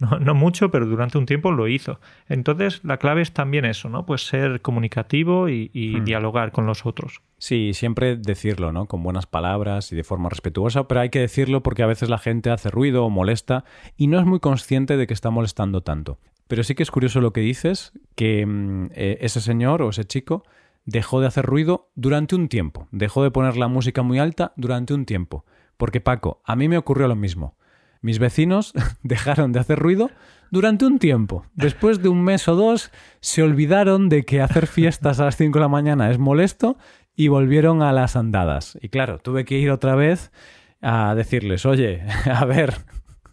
No, 0.20 0.34
mucho, 0.34 0.70
pero 0.70 0.86
durante 0.86 1.18
un 1.18 1.26
tiempo 1.26 1.50
lo 1.50 1.66
hizo. 1.66 2.00
Entonces, 2.28 2.80
la 2.84 2.98
clave 2.98 3.22
es 3.22 3.32
también 3.32 3.64
eso, 3.64 3.88
¿no? 3.88 4.06
Pues 4.06 4.26
ser 4.26 4.62
comunicativo 4.62 5.48
y, 5.48 5.70
hmm. 5.74 6.04
dialogar 6.04 6.52
con 6.52 6.66
los 6.66 6.86
otros. 6.86 7.20
Sí, 7.38 7.72
siempre 7.74 8.16
decirlo, 8.16 8.72
¿no? 8.72 8.86
Con 8.86 9.02
buenas 9.02 9.26
palabras 9.26 9.92
y 9.92 9.96
de 9.96 10.04
forma 10.04 10.28
respetuosa, 10.28 10.86
pero 10.86 11.00
hay 11.00 11.10
que 11.10 11.20
decirlo 11.20 11.62
porque 11.62 11.82
a 11.82 11.86
veces 11.86 12.08
la 12.08 12.18
gente 12.18 12.50
hace 12.50 12.70
ruido 12.70 13.04
o 13.04 13.10
molesta 13.10 13.64
y 13.96 14.06
no 14.06 14.20
es 14.20 14.24
muy 14.24 14.38
consciente 14.38 14.96
de 14.96 15.06
que 15.06 15.14
está 15.14 15.30
molestando 15.30 15.80
tanto. 15.80 16.18
Pero 16.46 16.62
sí 16.62 16.74
que 16.74 16.82
es 16.82 16.90
curioso 16.90 17.20
lo 17.20 17.32
que 17.32 17.40
dices, 17.40 17.92
que 18.14 18.46
mm, 18.46 18.86
eh, 18.94 19.18
ese 19.20 19.40
señor 19.40 19.82
o 19.82 19.90
ese 19.90 20.04
chico 20.04 20.44
dejó 20.88 21.20
de 21.20 21.26
hacer 21.26 21.44
ruido 21.44 21.90
durante 21.96 22.34
un 22.34 22.48
tiempo, 22.48 22.88
dejó 22.92 23.22
de 23.22 23.30
poner 23.30 23.58
la 23.58 23.68
música 23.68 24.02
muy 24.02 24.18
alta 24.18 24.54
durante 24.56 24.94
un 24.94 25.04
tiempo. 25.04 25.44
Porque 25.76 26.00
Paco, 26.00 26.40
a 26.46 26.56
mí 26.56 26.66
me 26.66 26.78
ocurrió 26.78 27.08
lo 27.08 27.14
mismo. 27.14 27.58
Mis 28.00 28.18
vecinos 28.18 28.72
dejaron 29.02 29.52
de 29.52 29.60
hacer 29.60 29.78
ruido 29.78 30.10
durante 30.50 30.86
un 30.86 30.98
tiempo. 30.98 31.44
Después 31.52 32.02
de 32.02 32.08
un 32.08 32.24
mes 32.24 32.48
o 32.48 32.56
dos, 32.56 32.90
se 33.20 33.42
olvidaron 33.42 34.08
de 34.08 34.24
que 34.24 34.40
hacer 34.40 34.66
fiestas 34.66 35.20
a 35.20 35.26
las 35.26 35.36
5 35.36 35.58
de 35.58 35.60
la 35.62 35.68
mañana 35.68 36.10
es 36.10 36.18
molesto 36.18 36.78
y 37.14 37.28
volvieron 37.28 37.82
a 37.82 37.92
las 37.92 38.16
andadas. 38.16 38.78
Y 38.80 38.88
claro, 38.88 39.18
tuve 39.18 39.44
que 39.44 39.58
ir 39.58 39.70
otra 39.70 39.94
vez 39.94 40.32
a 40.80 41.14
decirles, 41.14 41.66
oye, 41.66 42.02
a 42.34 42.46
ver, 42.46 42.76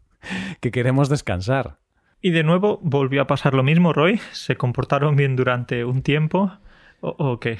que 0.59 0.71
queremos 0.71 1.07
descansar. 1.07 1.77
Y 2.19 2.31
de 2.31 2.43
nuevo 2.43 2.79
volvió 2.81 3.21
a 3.21 3.27
pasar 3.27 3.53
lo 3.53 3.63
mismo, 3.63 3.93
Roy. 3.93 4.19
Se 4.33 4.57
comportaron 4.57 5.15
bien 5.15 5.37
durante 5.37 5.85
un 5.85 6.01
tiempo 6.01 6.51
¿O, 7.01 7.39
qué? 7.39 7.57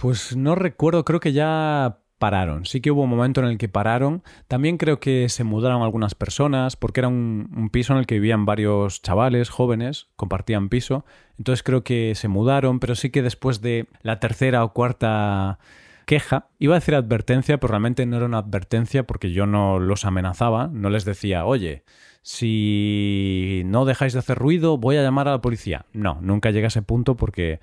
Pues 0.00 0.36
no 0.36 0.54
recuerdo, 0.54 1.04
creo 1.04 1.20
que 1.20 1.32
ya 1.32 1.98
pararon. 2.18 2.64
Sí 2.64 2.80
que 2.80 2.90
hubo 2.90 3.02
un 3.02 3.10
momento 3.10 3.40
en 3.40 3.48
el 3.48 3.58
que 3.58 3.68
pararon. 3.68 4.22
También 4.48 4.78
creo 4.78 5.00
que 5.00 5.28
se 5.28 5.44
mudaron 5.44 5.82
algunas 5.82 6.14
personas, 6.14 6.76
porque 6.76 7.00
era 7.00 7.08
un, 7.08 7.68
piso 7.72 7.92
en 7.92 7.98
el 7.98 8.06
que 8.06 8.14
vivían 8.14 8.46
varios 8.46 9.02
chavales 9.02 9.50
jóvenes, 9.50 10.08
compartían 10.16 10.68
piso. 10.68 11.04
Entonces 11.38 11.62
creo 11.62 11.84
que 11.84 12.14
se 12.14 12.28
mudaron, 12.28 12.80
pero 12.80 12.94
sí 12.94 13.10
que 13.10 13.22
después 13.22 13.60
de 13.60 13.88
la 14.02 14.20
tercera 14.20 14.64
o 14.64 14.72
cuarta 14.72 15.58
queja, 16.06 16.48
iba 16.58 16.74
a 16.74 16.80
decir 16.80 16.94
advertencia, 16.94 17.58
pero 17.58 17.72
realmente 17.72 18.06
no 18.06 18.16
era 18.16 18.26
una 18.26 18.38
advertencia 18.38 19.06
porque 19.06 19.32
yo 19.32 19.46
no 19.46 19.78
los 19.78 20.04
amenazaba, 20.04 20.68
no 20.68 20.90
les 20.90 21.04
decía, 21.04 21.44
oye, 21.46 21.84
si 22.22 23.62
no 23.66 23.84
dejáis 23.84 24.12
de 24.12 24.18
hacer 24.18 24.38
ruido, 24.38 24.78
voy 24.78 24.96
a 24.96 25.02
llamar 25.02 25.28
a 25.28 25.32
la 25.32 25.40
policía. 25.40 25.86
No, 25.92 26.18
nunca 26.22 26.50
llegué 26.50 26.64
a 26.64 26.68
ese 26.68 26.82
punto 26.82 27.16
porque 27.16 27.60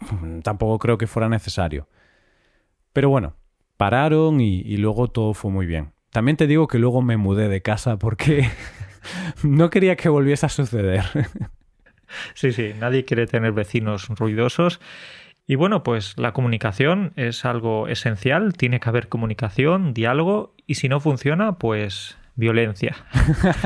tampoco 0.42 0.78
creo 0.78 0.98
que 0.98 1.06
fuera 1.06 1.28
necesario. 1.28 1.88
Pero 2.92 3.08
bueno, 3.08 3.34
pararon 3.76 4.40
y, 4.40 4.76
luego 4.76 5.08
todo 5.08 5.34
fue 5.34 5.50
muy 5.50 5.66
bien. 5.66 5.92
También 6.10 6.36
te 6.36 6.46
digo 6.46 6.66
que 6.66 6.78
luego 6.78 7.02
me 7.02 7.16
mudé 7.16 7.48
de 7.48 7.62
casa 7.62 7.98
porque 7.98 8.48
no 9.42 9.70
quería 9.70 9.96
que 9.96 10.08
volviese 10.08 10.46
a 10.46 10.50
suceder. 10.50 11.04
Sí, 12.34 12.50
sí, 12.50 12.72
nadie 12.80 13.04
quiere 13.04 13.28
tener 13.28 13.52
vecinos 13.52 14.08
ruidosos. 14.08 14.80
Y 15.46 15.54
bueno, 15.54 15.84
pues 15.84 16.18
la 16.18 16.32
comunicación 16.32 17.12
es 17.14 17.44
algo 17.44 17.86
esencial, 17.86 18.54
tiene 18.54 18.80
que 18.80 18.88
haber 18.88 19.08
comunicación, 19.08 19.94
diálogo, 19.94 20.54
y 20.66 20.74
si 20.74 20.88
no 20.88 20.98
funciona, 20.98 21.58
pues 21.58 22.18
violencia. 22.40 22.96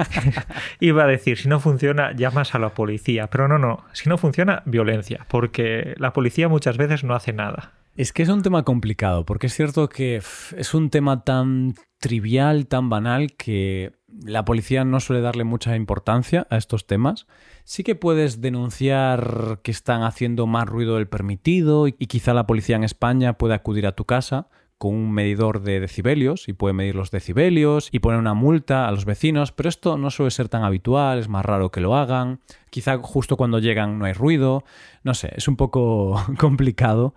Iba 0.81 1.05
a 1.05 1.07
decir, 1.07 1.39
si 1.39 1.49
no 1.49 1.61
funciona, 1.61 2.13
llamas 2.13 2.55
a 2.55 2.59
la 2.59 2.75
policía, 2.75 3.29
pero 3.29 3.49
no, 3.49 3.59
no, 3.59 3.85
si 3.93 4.11
no 4.11 4.19
funciona, 4.19 4.63
violencia, 4.67 5.27
porque 5.29 5.95
la 5.97 6.13
policía 6.13 6.49
muchas 6.49 6.77
veces 6.77 7.05
no 7.05 7.15
hace 7.15 7.33
nada. 7.33 7.73
Es 7.97 8.13
que 8.13 8.25
es 8.25 8.29
un 8.29 8.43
tema 8.43 8.65
complicado, 8.65 9.25
porque 9.25 9.47
es 9.47 9.55
cierto 9.55 9.89
que 9.89 10.17
es 10.17 10.75
un 10.75 10.91
tema 10.91 11.23
tan 11.23 11.75
trivial, 12.01 12.67
tan 12.67 12.91
banal, 12.91 13.35
que 13.37 13.93
la 14.23 14.45
policía 14.45 14.85
no 14.85 15.01
suele 15.01 15.23
darle 15.23 15.45
mucha 15.45 15.77
importancia 15.77 16.47
a 16.51 16.57
estos 16.57 16.87
temas. 16.87 17.27
Sí 17.65 17.85
que 17.85 17.95
puedes 17.95 18.41
denunciar 18.41 19.61
que 19.63 19.71
están 19.71 20.03
haciendo 20.03 20.47
más 20.47 20.69
ruido 20.69 20.97
del 20.97 21.09
permitido 21.09 21.87
y 21.89 21.93
quizá 21.93 22.35
la 22.35 22.47
policía 22.47 22.77
en 22.77 22.85
España 22.85 23.35
pueda 23.35 23.55
acudir 23.55 23.87
a 23.87 23.93
tu 23.93 24.05
casa, 24.05 24.49
con 24.79 24.95
un 24.95 25.13
medidor 25.13 25.63
de 25.63 25.81
decibelios 25.81 26.49
y 26.49 26.53
puede 26.53 26.75
medir 26.75 26.95
los 26.95 27.11
decibelios 27.11 27.89
y 27.93 28.01
poner 28.01 28.19
una 28.19 28.35
multa 28.35 28.89
a 28.89 28.91
los 28.91 29.05
vecinos, 29.05 29.53
pero 29.53 29.69
esto 29.69 29.97
no 29.97 30.11
suele 30.11 30.31
ser 30.31 30.49
tan 30.49 30.65
habitual, 30.65 31.19
es 31.19 31.29
más 31.29 31.45
raro 31.45 31.71
que 31.71 31.81
lo 31.81 31.97
hagan, 31.97 32.41
quizá 32.71 32.99
justo 32.99 33.37
cuando 33.37 33.59
llegan 33.61 33.99
no 33.99 34.05
hay 34.05 34.13
ruido, 34.13 34.65
no 35.03 35.15
sé, 35.15 35.33
es 35.37 35.49
un 35.49 35.57
poco 35.57 36.23
complicado 36.39 37.15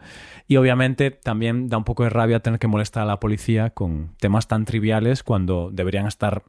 y 0.48 0.58
obviamente 0.58 1.12
también 1.12 1.68
da 1.68 1.78
un 1.78 1.84
poco 1.84 2.04
de 2.04 2.10
rabia 2.10 2.42
tener 2.42 2.60
que 2.60 2.68
molestar 2.68 3.04
a 3.04 3.08
la 3.08 3.20
policía 3.20 3.72
con 3.72 4.16
temas 4.20 4.48
tan 4.48 4.66
triviales 4.66 5.24
cuando 5.24 5.70
deberían 5.72 6.08
estar 6.08 6.44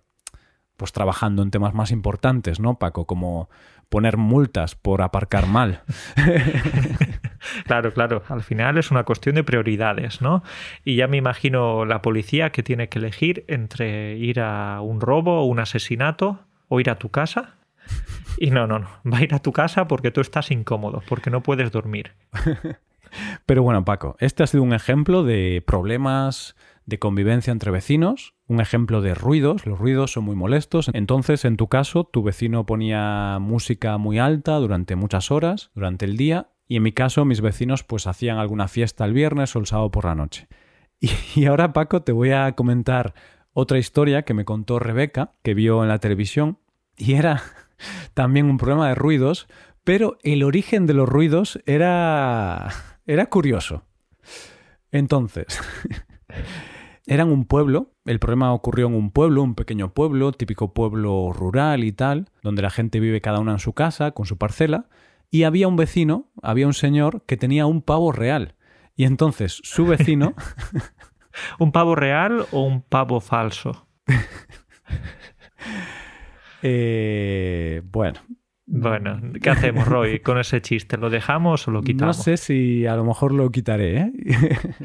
pues 0.77 0.93
trabajando 0.93 1.43
en 1.43 1.51
temas 1.51 1.75
más 1.75 1.91
importantes, 1.91 2.61
¿no, 2.61 2.79
Paco? 2.79 3.05
Como 3.05 3.51
poner 3.89 4.17
multas 4.17 4.77
por 4.77 5.03
aparcar 5.03 5.49
mal. 5.49 5.83
claro, 7.65 7.93
claro. 7.93 8.23
Al 8.29 8.43
final 8.43 8.79
es 8.79 8.91
una 8.91 9.05
cuestión 9.05 9.35
de 9.35 9.45
prioridades, 9.45 10.21
¿no? 10.21 10.43
Y 10.85 10.97
ya 10.97 11.07
me 11.07 11.17
imagino 11.17 11.85
la 11.85 12.03
policía 12.03 12.51
que 12.51 12.63
tiene 12.63 12.89
que 12.89 12.99
elegir 12.99 13.45
entre 13.49 14.17
ir 14.17 14.41
a 14.41 14.81
un 14.81 15.01
robo 15.01 15.41
o 15.41 15.45
un 15.45 15.61
asesinato 15.61 16.41
o 16.69 16.81
ir 16.81 16.91
a 16.91 16.97
tu 16.97 17.11
casa. 17.11 17.55
Y 18.39 18.51
no, 18.51 18.67
no, 18.67 18.79
no. 18.79 18.89
Va 19.11 19.19
a 19.19 19.23
ir 19.23 19.35
a 19.35 19.39
tu 19.39 19.53
casa 19.53 19.89
porque 19.89 20.11
tú 20.11 20.21
estás 20.21 20.51
incómodo, 20.51 21.03
porque 21.09 21.31
no 21.31 21.43
puedes 21.43 21.73
dormir. 21.73 22.13
Pero 23.47 23.63
bueno, 23.63 23.85
Paco, 23.85 24.17
este 24.21 24.43
ha 24.43 24.47
sido 24.47 24.63
un 24.63 24.75
ejemplo 24.75 25.25
de 25.25 25.63
problemas 25.67 26.55
de 26.89 26.99
convivencia 26.99 27.51
entre 27.53 27.71
vecinos, 27.71 28.35
un 28.47 28.61
ejemplo 28.61 29.03
de 29.03 29.15
ruidos, 29.15 29.67
los 29.67 29.79
ruidos 29.79 30.13
son 30.13 30.25
muy 30.25 30.37
molestos, 30.37 30.91
entonces 30.95 31.45
en 31.45 31.59
tu 31.59 31.69
caso 31.69 32.05
tu 32.05 32.23
vecino 32.23 32.65
ponía 32.65 33.39
música 33.41 33.99
muy 33.99 34.19
alta 34.19 34.55
durante 34.57 34.97
muchas 34.97 35.31
horas, 35.31 35.71
durante 35.75 36.07
el 36.07 36.17
día, 36.17 36.49
y 36.69 36.77
en 36.77 36.83
mi 36.83 36.93
caso 36.93 37.25
mis 37.25 37.41
vecinos 37.41 37.83
pues 37.83 38.07
hacían 38.07 38.39
alguna 38.39 38.69
fiesta 38.69 39.05
el 39.05 39.15
viernes 39.15 39.57
o 39.57 39.59
el 39.59 39.67
sábado 39.67 39.91
por 39.91 40.05
la 40.05 40.15
noche. 40.15 40.49
Y, 41.35 41.47
ahora 41.47 41.73
Paco 41.73 42.03
te 42.03 42.13
voy 42.13 42.33
a 42.33 42.53
comentar 42.53 43.15
otra 43.53 43.79
historia 43.79 44.23
que 44.23 44.35
me 44.35 44.45
contó 44.45 44.79
Rebeca, 44.79 45.33
que 45.43 45.55
vio 45.55 45.83
en 45.83 45.89
la 45.89 46.01
televisión, 46.01 46.59
y 46.97 47.15
era 47.15 47.43
también 48.15 48.47
un 48.47 48.59
problema 48.59 48.89
de 48.89 48.95
ruidos, 48.97 49.47
pero 49.85 50.19
el 50.23 50.43
origen 50.43 50.87
de 50.87 50.95
los 50.95 51.09
ruidos 51.09 51.61
era 51.67 52.69
era 53.09 53.27
curioso. 53.27 53.83
Entonces, 54.93 55.61
eran 57.07 57.31
un 57.31 57.47
pueblo, 57.47 57.91
el 58.05 58.19
problema 58.19 58.53
ocurrió 58.53 58.87
en 58.87 58.95
un 58.95 59.11
pueblo, 59.11 59.43
un 59.43 59.55
pequeño 59.55 59.95
pueblo, 59.95 60.33
típico 60.33 60.75
pueblo 60.75 61.33
rural 61.33 61.85
y 61.85 61.93
tal, 61.93 62.29
donde 62.43 62.63
la 62.63 62.71
gente 62.71 63.01
vive 63.01 63.23
cada 63.23 63.41
una 63.41 63.53
en 63.53 63.59
su 63.59 63.73
casa, 63.73 64.11
con 64.13 64.27
su 64.27 64.37
parcela, 64.37 64.89
y 65.31 65.45
había 65.45 65.69
un 65.69 65.77
vecino, 65.77 66.31
había 66.43 66.67
un 66.67 66.75
señor 66.75 67.25
que 67.27 67.37
tenía 67.37 67.67
un 67.67 67.83
pavo 67.83 68.13
real. 68.13 68.55
Y 68.97 69.05
entonces 69.05 69.61
su 69.63 69.87
vecino... 69.87 70.35
¿Un 71.59 71.73
pavo 71.73 71.95
real 71.95 72.47
o 72.51 72.63
un 72.63 72.83
pavo 72.83 73.21
falso? 73.21 73.87
eh, 76.63 77.81
bueno, 77.85 78.21
bueno, 78.71 79.19
¿qué 79.41 79.49
hacemos, 79.49 79.89
Roy, 79.89 80.19
con 80.21 80.39
ese 80.39 80.61
chiste? 80.61 80.99
¿Lo 80.99 81.09
dejamos 81.09 81.67
o 81.69 81.71
lo 81.71 81.83
quitamos? 81.83 82.19
No 82.19 82.23
sé 82.23 82.37
si 82.37 82.87
a 82.87 82.97
lo 82.97 83.05
mejor 83.05 83.33
lo 83.33 83.51
quitaré, 83.51 83.99
¿eh? 83.99 84.13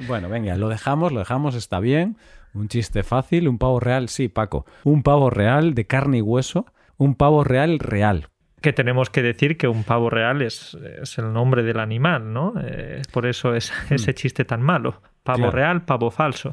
bueno, 0.08 0.30
venga, 0.30 0.56
lo 0.56 0.70
dejamos, 0.70 1.12
lo 1.12 1.20
dejamos, 1.20 1.56
está 1.56 1.80
bien. 1.80 2.18
Un 2.54 2.70
chiste 2.70 3.04
fácil, 3.04 3.48
un 3.48 3.58
pavo 3.58 3.80
real, 3.80 4.10
sí, 4.10 4.30
Paco. 4.30 4.66
Un 4.84 5.04
pavo 5.04 5.30
real 5.30 5.74
de 5.74 5.86
carne 5.86 6.20
y 6.20 6.22
hueso, 6.22 6.66
un 6.98 7.16
pavo 7.16 7.44
real 7.44 7.80
real. 7.80 8.30
Que 8.64 8.74
tenemos 8.74 9.10
que 9.10 9.22
decir 9.22 9.58
que 9.58 9.68
un 9.68 9.84
pavo 9.84 10.10
real 10.10 10.42
es, 10.42 10.76
el 11.18 11.34
nombre 11.34 11.62
del 11.62 11.80
animal, 11.80 12.34
¿no? 12.34 12.54
Eh, 12.64 13.02
por 13.12 13.26
eso 13.28 13.54
es 13.54 13.72
hmm. 13.72 13.94
ese 13.94 14.14
chiste 14.16 14.46
tan 14.46 14.62
malo. 14.62 15.02
Pavo 15.24 15.52
real, 15.52 15.84
pavo 15.84 16.10
falso. 16.10 16.52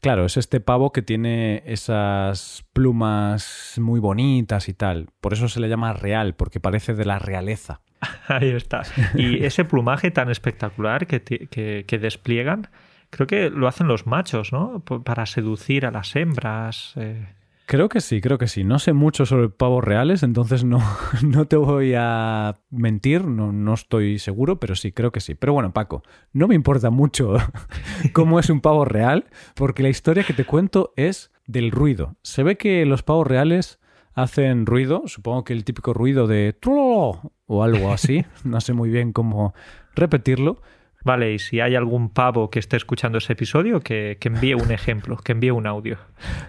Claro, 0.00 0.24
es 0.24 0.38
este 0.38 0.60
pavo 0.60 0.92
que 0.92 1.02
tiene 1.02 1.62
esas 1.66 2.64
plumas 2.72 3.74
muy 3.78 4.00
bonitas 4.00 4.70
y 4.70 4.74
tal. 4.74 5.08
Por 5.20 5.34
eso 5.34 5.48
se 5.48 5.60
le 5.60 5.68
llama 5.68 5.92
real, 5.92 6.34
porque 6.34 6.60
parece 6.60 6.94
de 6.94 7.04
la 7.04 7.18
realeza. 7.18 7.82
Ahí 8.28 8.50
está. 8.50 8.82
Y 9.14 9.44
ese 9.44 9.66
plumaje 9.66 10.10
tan 10.10 10.30
espectacular 10.30 11.06
que, 11.06 11.20
que, 11.20 11.98
despliegan, 11.98 12.68
creo 13.10 13.26
que 13.26 13.50
lo 13.50 13.68
hacen 13.68 13.88
los 13.88 14.06
machos, 14.06 14.52
¿no? 14.52 14.80
Para 14.80 15.26
seducir 15.26 15.84
a 15.84 15.90
las 15.90 16.16
hembras. 16.16 16.94
Eh. 16.96 17.26
Creo 17.70 17.88
que 17.88 18.00
sí, 18.00 18.20
creo 18.20 18.36
que 18.36 18.48
sí. 18.48 18.64
No 18.64 18.80
sé 18.80 18.92
mucho 18.94 19.26
sobre 19.26 19.48
pavos 19.48 19.84
reales, 19.84 20.24
entonces 20.24 20.64
no, 20.64 20.82
no 21.22 21.44
te 21.44 21.54
voy 21.54 21.94
a 21.96 22.58
mentir, 22.68 23.24
no, 23.24 23.52
no 23.52 23.74
estoy 23.74 24.18
seguro, 24.18 24.58
pero 24.58 24.74
sí, 24.74 24.90
creo 24.90 25.12
que 25.12 25.20
sí. 25.20 25.36
Pero 25.36 25.52
bueno, 25.52 25.72
Paco, 25.72 26.02
no 26.32 26.48
me 26.48 26.56
importa 26.56 26.90
mucho 26.90 27.36
cómo 28.12 28.40
es 28.40 28.50
un 28.50 28.60
pavo 28.60 28.84
real, 28.84 29.26
porque 29.54 29.84
la 29.84 29.88
historia 29.88 30.24
que 30.24 30.32
te 30.32 30.44
cuento 30.44 30.92
es 30.96 31.30
del 31.46 31.70
ruido. 31.70 32.16
Se 32.24 32.42
ve 32.42 32.56
que 32.56 32.84
los 32.86 33.04
pavos 33.04 33.28
reales 33.28 33.78
hacen 34.14 34.66
ruido, 34.66 35.04
supongo 35.06 35.44
que 35.44 35.52
el 35.52 35.62
típico 35.62 35.94
ruido 35.94 36.26
de 36.26 36.58
o 36.66 37.62
algo 37.62 37.92
así, 37.92 38.24
no 38.42 38.60
sé 38.60 38.72
muy 38.72 38.90
bien 38.90 39.12
cómo 39.12 39.54
repetirlo, 39.94 40.60
Vale, 41.04 41.32
y 41.32 41.38
si 41.38 41.60
hay 41.60 41.74
algún 41.74 42.10
pavo 42.10 42.50
que 42.50 42.58
esté 42.58 42.76
escuchando 42.76 43.18
ese 43.18 43.32
episodio, 43.32 43.80
que, 43.80 44.18
envíe 44.20 44.54
un 44.54 44.70
ejemplo, 44.70 45.16
que 45.16 45.32
envíe 45.32 45.50
un 45.50 45.66
audio. 45.66 45.98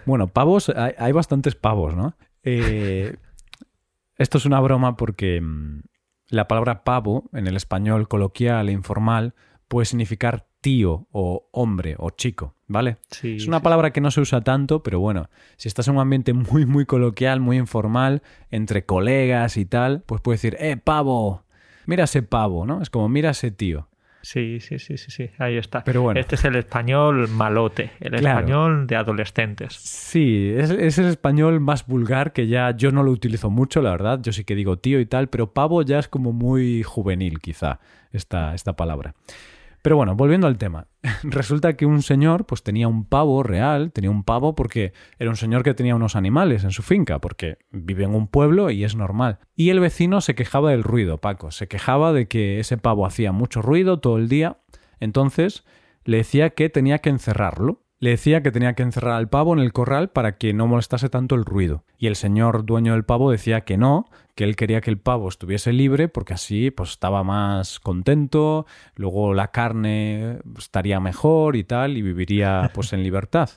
Bueno, 0.05 0.27
pavos, 0.27 0.69
hay, 0.69 1.11
bastantes 1.11 1.55
pavos, 1.55 1.95
¿no? 1.95 2.15
Eh, 2.43 3.15
esto 4.17 4.37
es 4.37 4.45
una 4.45 4.59
broma 4.59 4.97
porque 4.97 5.39
mm, 5.41 5.81
la 6.29 6.47
palabra 6.47 6.83
pavo 6.83 7.29
en 7.33 7.47
el 7.47 7.55
español 7.55 8.07
coloquial 8.07 8.69
e 8.69 8.71
informal 8.71 9.35
puede 9.67 9.85
significar 9.85 10.47
tío 10.59 11.07
o 11.11 11.49
hombre 11.51 11.95
o 11.97 12.11
chico, 12.11 12.55
¿vale? 12.67 12.97
Sí, 13.09 13.37
es 13.37 13.47
una 13.47 13.61
palabra 13.61 13.91
que 13.91 14.01
no 14.01 14.11
se 14.11 14.21
usa 14.21 14.41
tanto, 14.41 14.83
pero 14.83 14.99
bueno, 14.99 15.29
si 15.57 15.67
estás 15.67 15.87
en 15.87 15.95
un 15.95 16.01
ambiente 16.01 16.33
muy, 16.33 16.65
muy 16.65 16.85
coloquial, 16.85 17.39
muy 17.39 17.57
informal, 17.57 18.21
entre 18.49 18.85
colegas 18.85 19.57
y 19.57 19.65
tal, 19.65 20.03
pues 20.05 20.21
puedes 20.21 20.41
decir, 20.41 20.57
eh, 20.59 20.77
pavo, 20.77 21.45
mira 21.85 22.03
ese 22.03 22.21
pavo, 22.21 22.65
¿no? 22.65 22.81
Es 22.81 22.89
como, 22.89 23.09
mira 23.09 23.31
ese 23.31 23.49
tío. 23.51 23.87
Sí, 24.21 24.59
sí, 24.59 24.77
sí, 24.79 24.97
sí, 24.97 25.11
sí, 25.11 25.29
ahí 25.39 25.57
está. 25.57 25.83
Pero 25.83 26.03
bueno. 26.03 26.19
Este 26.19 26.35
es 26.35 26.45
el 26.45 26.55
español 26.55 27.27
malote, 27.27 27.91
el 27.99 28.15
español 28.15 28.87
de 28.87 28.95
adolescentes. 28.95 29.73
Sí, 29.73 30.53
es, 30.55 30.69
es, 30.69 30.97
el 30.99 31.07
español 31.07 31.59
más 31.59 31.87
vulgar 31.87 32.31
que 32.31 32.47
ya 32.47 32.71
yo 32.71 32.91
no 32.91 33.03
lo 33.03 33.11
utilizo 33.11 33.49
mucho, 33.49 33.81
la 33.81 33.91
verdad. 33.91 34.19
Yo 34.21 34.31
sí 34.31 34.43
que 34.43 34.55
digo 34.55 34.77
tío 34.77 34.99
y 34.99 35.05
tal, 35.05 35.29
pero 35.29 35.53
pavo 35.53 35.81
ya 35.81 35.99
es 35.99 36.07
como 36.07 36.33
muy 36.33 36.83
juvenil, 36.83 37.39
quizá, 37.39 37.79
esta, 38.11 38.53
esta 38.53 38.73
palabra. 38.73 39.15
Pero 39.81 39.95
bueno, 39.95 40.15
volviendo 40.15 40.47
al 40.47 40.57
tema. 40.57 40.87
Resulta 41.23 41.73
que 41.73 41.85
un 41.85 42.01
señor 42.03 42.45
pues 42.45 42.63
tenía 42.63 42.87
un 42.87 43.05
pavo 43.05 43.41
real, 43.43 43.91
tenía 43.91 44.11
un 44.11 44.23
pavo 44.23 44.53
porque 44.55 44.93
era 45.17 45.29
un 45.29 45.35
señor 45.35 45.63
que 45.63 45.73
tenía 45.73 45.95
unos 45.95 46.15
animales 46.15 46.63
en 46.63 46.71
su 46.71 46.83
finca, 46.83 47.19
porque 47.19 47.57
vive 47.71 48.03
en 48.03 48.13
un 48.13 48.27
pueblo 48.27 48.69
y 48.69 48.83
es 48.83 48.95
normal. 48.95 49.39
Y 49.55 49.69
el 49.69 49.79
vecino 49.79 50.21
se 50.21 50.35
quejaba 50.35 50.71
del 50.71 50.83
ruido, 50.83 51.17
Paco, 51.17 51.51
se 51.51 51.67
quejaba 51.67 52.13
de 52.13 52.27
que 52.27 52.59
ese 52.59 52.77
pavo 52.77 53.05
hacía 53.05 53.31
mucho 53.31 53.61
ruido 53.61 53.99
todo 53.99 54.17
el 54.17 54.29
día. 54.29 54.57
Entonces 54.99 55.65
le 56.03 56.17
decía 56.17 56.51
que 56.51 56.69
tenía 56.69 56.99
que 56.99 57.09
encerrarlo. 57.09 57.83
Le 57.99 58.11
decía 58.11 58.41
que 58.41 58.51
tenía 58.51 58.73
que 58.73 58.81
encerrar 58.81 59.13
al 59.13 59.29
pavo 59.29 59.53
en 59.53 59.59
el 59.59 59.73
corral 59.73 60.09
para 60.09 60.37
que 60.37 60.53
no 60.53 60.65
molestase 60.65 61.09
tanto 61.09 61.35
el 61.35 61.45
ruido. 61.45 61.85
Y 61.99 62.07
el 62.07 62.15
señor 62.15 62.65
dueño 62.65 62.93
del 62.93 63.05
pavo 63.05 63.29
decía 63.29 63.61
que 63.61 63.77
no, 63.77 64.07
que 64.41 64.45
él 64.45 64.55
quería 64.55 64.81
que 64.81 64.89
el 64.89 64.97
pavo 64.97 65.29
estuviese 65.29 65.71
libre 65.71 66.07
porque 66.07 66.33
así 66.33 66.71
pues 66.71 66.89
estaba 66.89 67.23
más 67.23 67.79
contento, 67.79 68.65
luego 68.95 69.35
la 69.35 69.49
carne 69.49 70.39
estaría 70.57 70.99
mejor 70.99 71.55
y 71.55 71.63
tal 71.63 71.95
y 71.95 72.01
viviría 72.01 72.71
pues 72.73 72.91
en 72.93 73.03
libertad. 73.03 73.51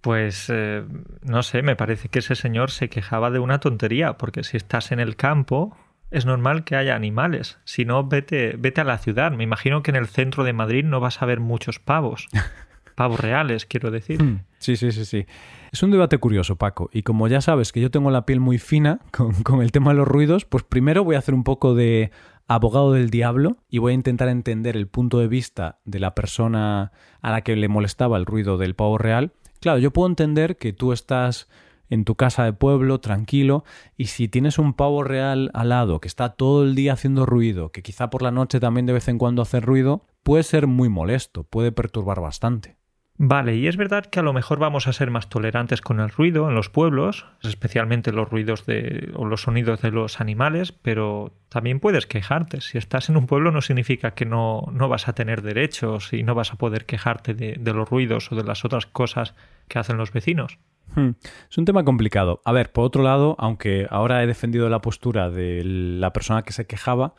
Pues 0.00 0.46
eh, 0.48 0.84
no 1.22 1.42
sé, 1.42 1.62
me 1.62 1.74
parece 1.74 2.08
que 2.08 2.20
ese 2.20 2.36
señor 2.36 2.70
se 2.70 2.88
quejaba 2.88 3.32
de 3.32 3.40
una 3.40 3.58
tontería, 3.58 4.16
porque 4.16 4.44
si 4.44 4.56
estás 4.56 4.92
en 4.92 5.00
el 5.00 5.16
campo, 5.16 5.76
es 6.12 6.24
normal 6.24 6.62
que 6.62 6.76
haya 6.76 6.94
animales. 6.94 7.58
Si 7.64 7.84
no, 7.84 8.06
vete, 8.06 8.54
vete 8.56 8.82
a 8.82 8.84
la 8.84 8.98
ciudad. 8.98 9.32
Me 9.32 9.42
imagino 9.42 9.82
que 9.82 9.90
en 9.90 9.96
el 9.96 10.06
centro 10.06 10.44
de 10.44 10.52
Madrid 10.52 10.84
no 10.84 11.00
vas 11.00 11.20
a 11.20 11.26
ver 11.26 11.40
muchos 11.40 11.80
pavos. 11.80 12.28
Pavos 12.96 13.20
reales, 13.20 13.66
quiero 13.66 13.92
decir. 13.92 14.20
Hmm. 14.20 14.44
Sí, 14.58 14.74
sí, 14.74 14.90
sí, 14.90 15.04
sí. 15.04 15.26
Es 15.70 15.82
un 15.84 15.92
debate 15.92 16.18
curioso, 16.18 16.56
Paco. 16.56 16.90
Y 16.92 17.02
como 17.02 17.28
ya 17.28 17.40
sabes 17.40 17.70
que 17.70 17.80
yo 17.80 17.90
tengo 17.92 18.10
la 18.10 18.26
piel 18.26 18.40
muy 18.40 18.58
fina 18.58 19.00
con, 19.12 19.32
con 19.44 19.62
el 19.62 19.70
tema 19.70 19.92
de 19.92 19.98
los 19.98 20.08
ruidos, 20.08 20.44
pues 20.44 20.64
primero 20.64 21.04
voy 21.04 21.14
a 21.14 21.20
hacer 21.20 21.34
un 21.34 21.44
poco 21.44 21.74
de 21.74 22.10
abogado 22.48 22.92
del 22.92 23.10
diablo 23.10 23.58
y 23.68 23.78
voy 23.78 23.92
a 23.92 23.94
intentar 23.94 24.28
entender 24.28 24.76
el 24.76 24.88
punto 24.88 25.18
de 25.18 25.28
vista 25.28 25.78
de 25.84 26.00
la 26.00 26.14
persona 26.14 26.92
a 27.20 27.30
la 27.30 27.42
que 27.42 27.54
le 27.56 27.68
molestaba 27.68 28.16
el 28.16 28.26
ruido 28.26 28.56
del 28.56 28.74
pavo 28.74 28.98
real. 28.98 29.32
Claro, 29.60 29.78
yo 29.78 29.92
puedo 29.92 30.08
entender 30.08 30.56
que 30.56 30.72
tú 30.72 30.92
estás 30.92 31.48
en 31.88 32.04
tu 32.04 32.14
casa 32.14 32.44
de 32.44 32.52
pueblo, 32.52 33.00
tranquilo, 33.00 33.64
y 33.96 34.06
si 34.06 34.28
tienes 34.28 34.58
un 34.58 34.74
pavo 34.74 35.04
real 35.04 35.50
al 35.54 35.68
lado 35.68 36.00
que 36.00 36.08
está 36.08 36.30
todo 36.30 36.64
el 36.64 36.74
día 36.74 36.94
haciendo 36.94 37.26
ruido, 37.26 37.70
que 37.70 37.82
quizá 37.82 38.10
por 38.10 38.22
la 38.22 38.30
noche 38.30 38.60
también 38.60 38.86
de 38.86 38.92
vez 38.92 39.08
en 39.08 39.18
cuando 39.18 39.42
hace 39.42 39.60
ruido, 39.60 40.04
puede 40.22 40.42
ser 40.42 40.66
muy 40.66 40.88
molesto, 40.88 41.44
puede 41.44 41.72
perturbar 41.72 42.20
bastante. 42.20 42.76
Vale, 43.18 43.56
y 43.56 43.66
es 43.66 43.78
verdad 43.78 44.04
que 44.04 44.20
a 44.20 44.22
lo 44.22 44.34
mejor 44.34 44.58
vamos 44.58 44.86
a 44.86 44.92
ser 44.92 45.10
más 45.10 45.30
tolerantes 45.30 45.80
con 45.80 46.00
el 46.00 46.10
ruido 46.10 46.48
en 46.50 46.54
los 46.54 46.68
pueblos, 46.68 47.24
especialmente 47.42 48.12
los 48.12 48.28
ruidos 48.28 48.66
de, 48.66 49.10
o 49.14 49.24
los 49.24 49.42
sonidos 49.42 49.80
de 49.80 49.90
los 49.90 50.20
animales, 50.20 50.72
pero 50.72 51.32
también 51.48 51.80
puedes 51.80 52.06
quejarte. 52.06 52.60
Si 52.60 52.76
estás 52.76 53.08
en 53.08 53.16
un 53.16 53.26
pueblo 53.26 53.52
no 53.52 53.62
significa 53.62 54.10
que 54.10 54.26
no, 54.26 54.66
no 54.70 54.90
vas 54.90 55.08
a 55.08 55.14
tener 55.14 55.40
derechos 55.40 56.12
y 56.12 56.24
no 56.24 56.34
vas 56.34 56.52
a 56.52 56.56
poder 56.56 56.84
quejarte 56.84 57.32
de, 57.32 57.72
los 57.72 57.88
ruidos 57.88 58.30
o 58.32 58.36
de 58.36 58.44
las 58.44 58.66
otras 58.66 58.84
cosas 58.84 59.34
que 59.68 59.78
hacen 59.78 59.96
los 59.96 60.12
vecinos. 60.12 60.58
Hmm. 60.94 61.12
Es 61.50 61.56
un 61.56 61.64
tema 61.64 61.84
complicado. 61.84 62.42
A 62.44 62.52
ver, 62.52 62.70
por 62.70 62.84
otro 62.84 63.02
lado, 63.02 63.34
aunque 63.38 63.86
ahora 63.88 64.22
he 64.22 64.26
defendido 64.26 64.68
la 64.68 64.82
postura 64.82 65.30
de 65.30 65.62
la 65.64 66.12
persona 66.12 66.42
que 66.42 66.52
se 66.52 66.66
quejaba, 66.66 67.14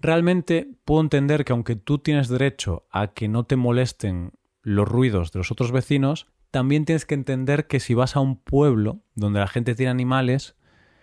realmente 0.00 0.66
puedo 0.86 1.02
entender 1.02 1.44
que 1.44 1.52
aunque 1.52 1.76
tú 1.76 1.98
tienes 1.98 2.28
derecho 2.28 2.86
a 2.90 3.08
que 3.08 3.28
no 3.28 3.44
te 3.44 3.56
molesten 3.56 4.32
los 4.62 4.88
ruidos 4.88 5.32
de 5.32 5.38
los 5.38 5.50
otros 5.50 5.72
vecinos, 5.72 6.26
también 6.50 6.84
tienes 6.84 7.06
que 7.06 7.14
entender 7.14 7.66
que 7.66 7.80
si 7.80 7.94
vas 7.94 8.16
a 8.16 8.20
un 8.20 8.36
pueblo 8.36 9.00
donde 9.14 9.40
la 9.40 9.48
gente 9.48 9.74
tiene 9.74 9.90
animales, 9.90 10.54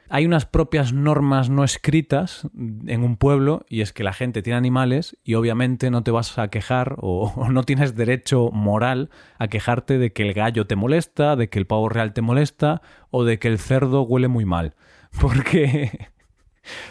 hay 0.10 0.26
unas 0.26 0.46
propias 0.46 0.92
normas 0.92 1.50
no 1.50 1.64
escritas 1.64 2.48
en 2.56 3.04
un 3.04 3.16
pueblo 3.16 3.66
y 3.70 3.82
es 3.82 3.94
que 3.94 4.04
la 4.04 4.14
gente 4.14 4.42
tiene 4.42 4.58
animales 4.58 5.18
y 5.24 5.36
obviamente 5.36 5.92
no 5.92 6.04
te 6.04 6.12
vas 6.12 6.38
a 6.40 6.48
quejar 6.50 6.96
o, 6.98 7.48
no 7.52 7.64
tienes 7.64 7.96
derecho 7.96 8.50
moral 8.52 9.12
a 9.38 9.48
quejarte 9.48 10.00
de 10.00 10.12
que 10.12 10.24
el 10.24 10.34
gallo 10.34 10.66
te 10.66 10.76
molesta, 10.76 11.36
de 11.36 11.50
que 11.50 11.60
el 11.60 11.68
pavo 11.68 11.90
real 11.90 12.14
te 12.14 12.22
molesta 12.22 12.82
o 13.12 13.24
de 13.24 13.38
que 13.38 13.48
el 13.48 13.60
cerdo 13.60 14.02
huele 14.02 14.28
muy 14.28 14.46
mal. 14.46 14.76
Porque 15.22 16.10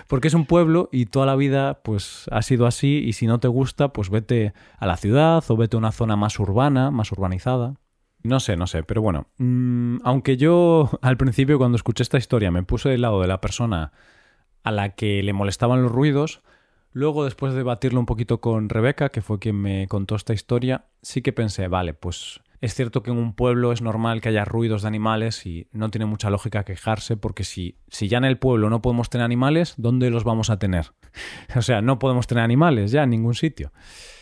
porque 0.06 0.28
es 0.28 0.34
un 0.34 0.46
pueblo 0.46 0.88
y 0.92 1.06
toda 1.06 1.26
la 1.26 1.36
vida 1.36 1.80
pues 1.82 2.26
ha 2.30 2.42
sido 2.42 2.66
así 2.66 3.02
y 3.04 3.12
si 3.12 3.26
no 3.26 3.40
te 3.40 3.48
gusta 3.48 3.92
pues 3.92 4.10
vete 4.10 4.52
a 4.78 4.86
la 4.86 4.96
ciudad 4.96 5.44
o 5.48 5.56
vete 5.56 5.76
a 5.76 5.78
una 5.78 5.92
zona 5.92 6.16
más 6.16 6.38
urbana, 6.38 6.90
más 6.90 7.12
urbanizada. 7.12 7.74
No 8.22 8.40
sé, 8.40 8.56
no 8.56 8.66
sé, 8.66 8.82
pero 8.82 9.00
bueno, 9.00 9.26
mm, 9.38 9.98
aunque 10.04 10.36
yo 10.36 10.90
al 11.02 11.16
principio 11.16 11.58
cuando 11.58 11.76
escuché 11.76 12.02
esta 12.02 12.18
historia 12.18 12.50
me 12.50 12.62
puse 12.62 12.88
del 12.88 13.02
lado 13.02 13.20
de 13.20 13.28
la 13.28 13.40
persona 13.40 13.92
a 14.64 14.70
la 14.72 14.90
que 14.90 15.22
le 15.22 15.32
molestaban 15.32 15.82
los 15.82 15.92
ruidos, 15.92 16.42
luego 16.92 17.24
después 17.24 17.52
de 17.52 17.58
debatirlo 17.58 18.00
un 18.00 18.06
poquito 18.06 18.40
con 18.40 18.68
Rebeca, 18.68 19.08
que 19.10 19.22
fue 19.22 19.38
quien 19.38 19.56
me 19.56 19.86
contó 19.88 20.16
esta 20.16 20.34
historia, 20.34 20.86
sí 21.00 21.22
que 21.22 21.32
pensé, 21.32 21.68
vale, 21.68 21.94
pues 21.94 22.40
es 22.60 22.74
cierto 22.74 23.02
que 23.02 23.10
en 23.10 23.18
un 23.18 23.34
pueblo 23.34 23.72
es 23.72 23.82
normal 23.82 24.20
que 24.20 24.30
haya 24.30 24.44
ruidos 24.44 24.82
de 24.82 24.88
animales 24.88 25.46
y 25.46 25.68
no 25.72 25.90
tiene 25.90 26.06
mucha 26.06 26.30
lógica 26.30 26.64
quejarse 26.64 27.16
porque 27.16 27.44
si, 27.44 27.76
si 27.88 28.08
ya 28.08 28.18
en 28.18 28.24
el 28.24 28.38
pueblo 28.38 28.68
no 28.70 28.82
podemos 28.82 29.10
tener 29.10 29.24
animales, 29.24 29.74
¿dónde 29.76 30.10
los 30.10 30.24
vamos 30.24 30.50
a 30.50 30.58
tener? 30.58 30.92
o 31.56 31.62
sea, 31.62 31.82
no 31.82 31.98
podemos 31.98 32.26
tener 32.26 32.44
animales 32.44 32.90
ya 32.90 33.04
en 33.04 33.10
ningún 33.10 33.34
sitio. 33.34 33.72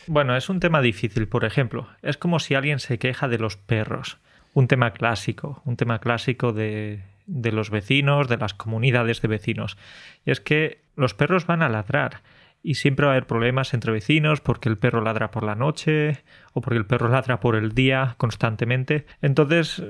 Bueno, 0.07 0.37
es 0.37 0.49
un 0.49 0.61
tema 0.61 0.81
difícil, 0.81 1.29
por 1.29 1.45
ejemplo. 1.45 1.89
Es 2.03 2.17
como 2.17 2.39
si 2.39 2.55
alguien 2.55 2.79
se 2.79 2.99
queja 2.99 3.27
de 3.29 3.39
los 3.39 3.57
perros. 3.57 4.19
Un 4.55 4.69
tema 4.69 4.93
clásico, 4.93 5.63
un 5.65 5.77
tema 5.77 5.99
clásico 5.99 6.53
de, 6.53 7.03
de 7.27 7.53
los 7.53 7.71
vecinos, 7.71 8.29
de 8.29 8.37
las 8.37 8.55
comunidades 8.55 9.21
de 9.21 9.29
vecinos. 9.29 9.77
Y 10.25 10.31
es 10.31 10.41
que 10.41 10.81
los 10.95 11.15
perros 11.15 11.47
van 11.47 11.63
a 11.63 11.69
ladrar 11.69 12.23
y 12.67 12.75
siempre 12.75 13.07
va 13.07 13.13
a 13.13 13.15
haber 13.15 13.29
problemas 13.29 13.75
entre 13.75 13.93
vecinos 13.93 14.41
porque 14.41 14.69
el 14.69 14.77
perro 14.77 15.01
ladra 15.01 15.31
por 15.31 15.45
la 15.45 15.55
noche 15.55 16.25
o 16.53 16.61
porque 16.61 16.79
el 16.79 16.85
perro 16.85 17.09
ladra 17.11 17.39
por 17.39 17.55
el 17.55 17.73
día 17.73 18.17
constantemente. 18.19 19.07
Entonces, 19.23 19.85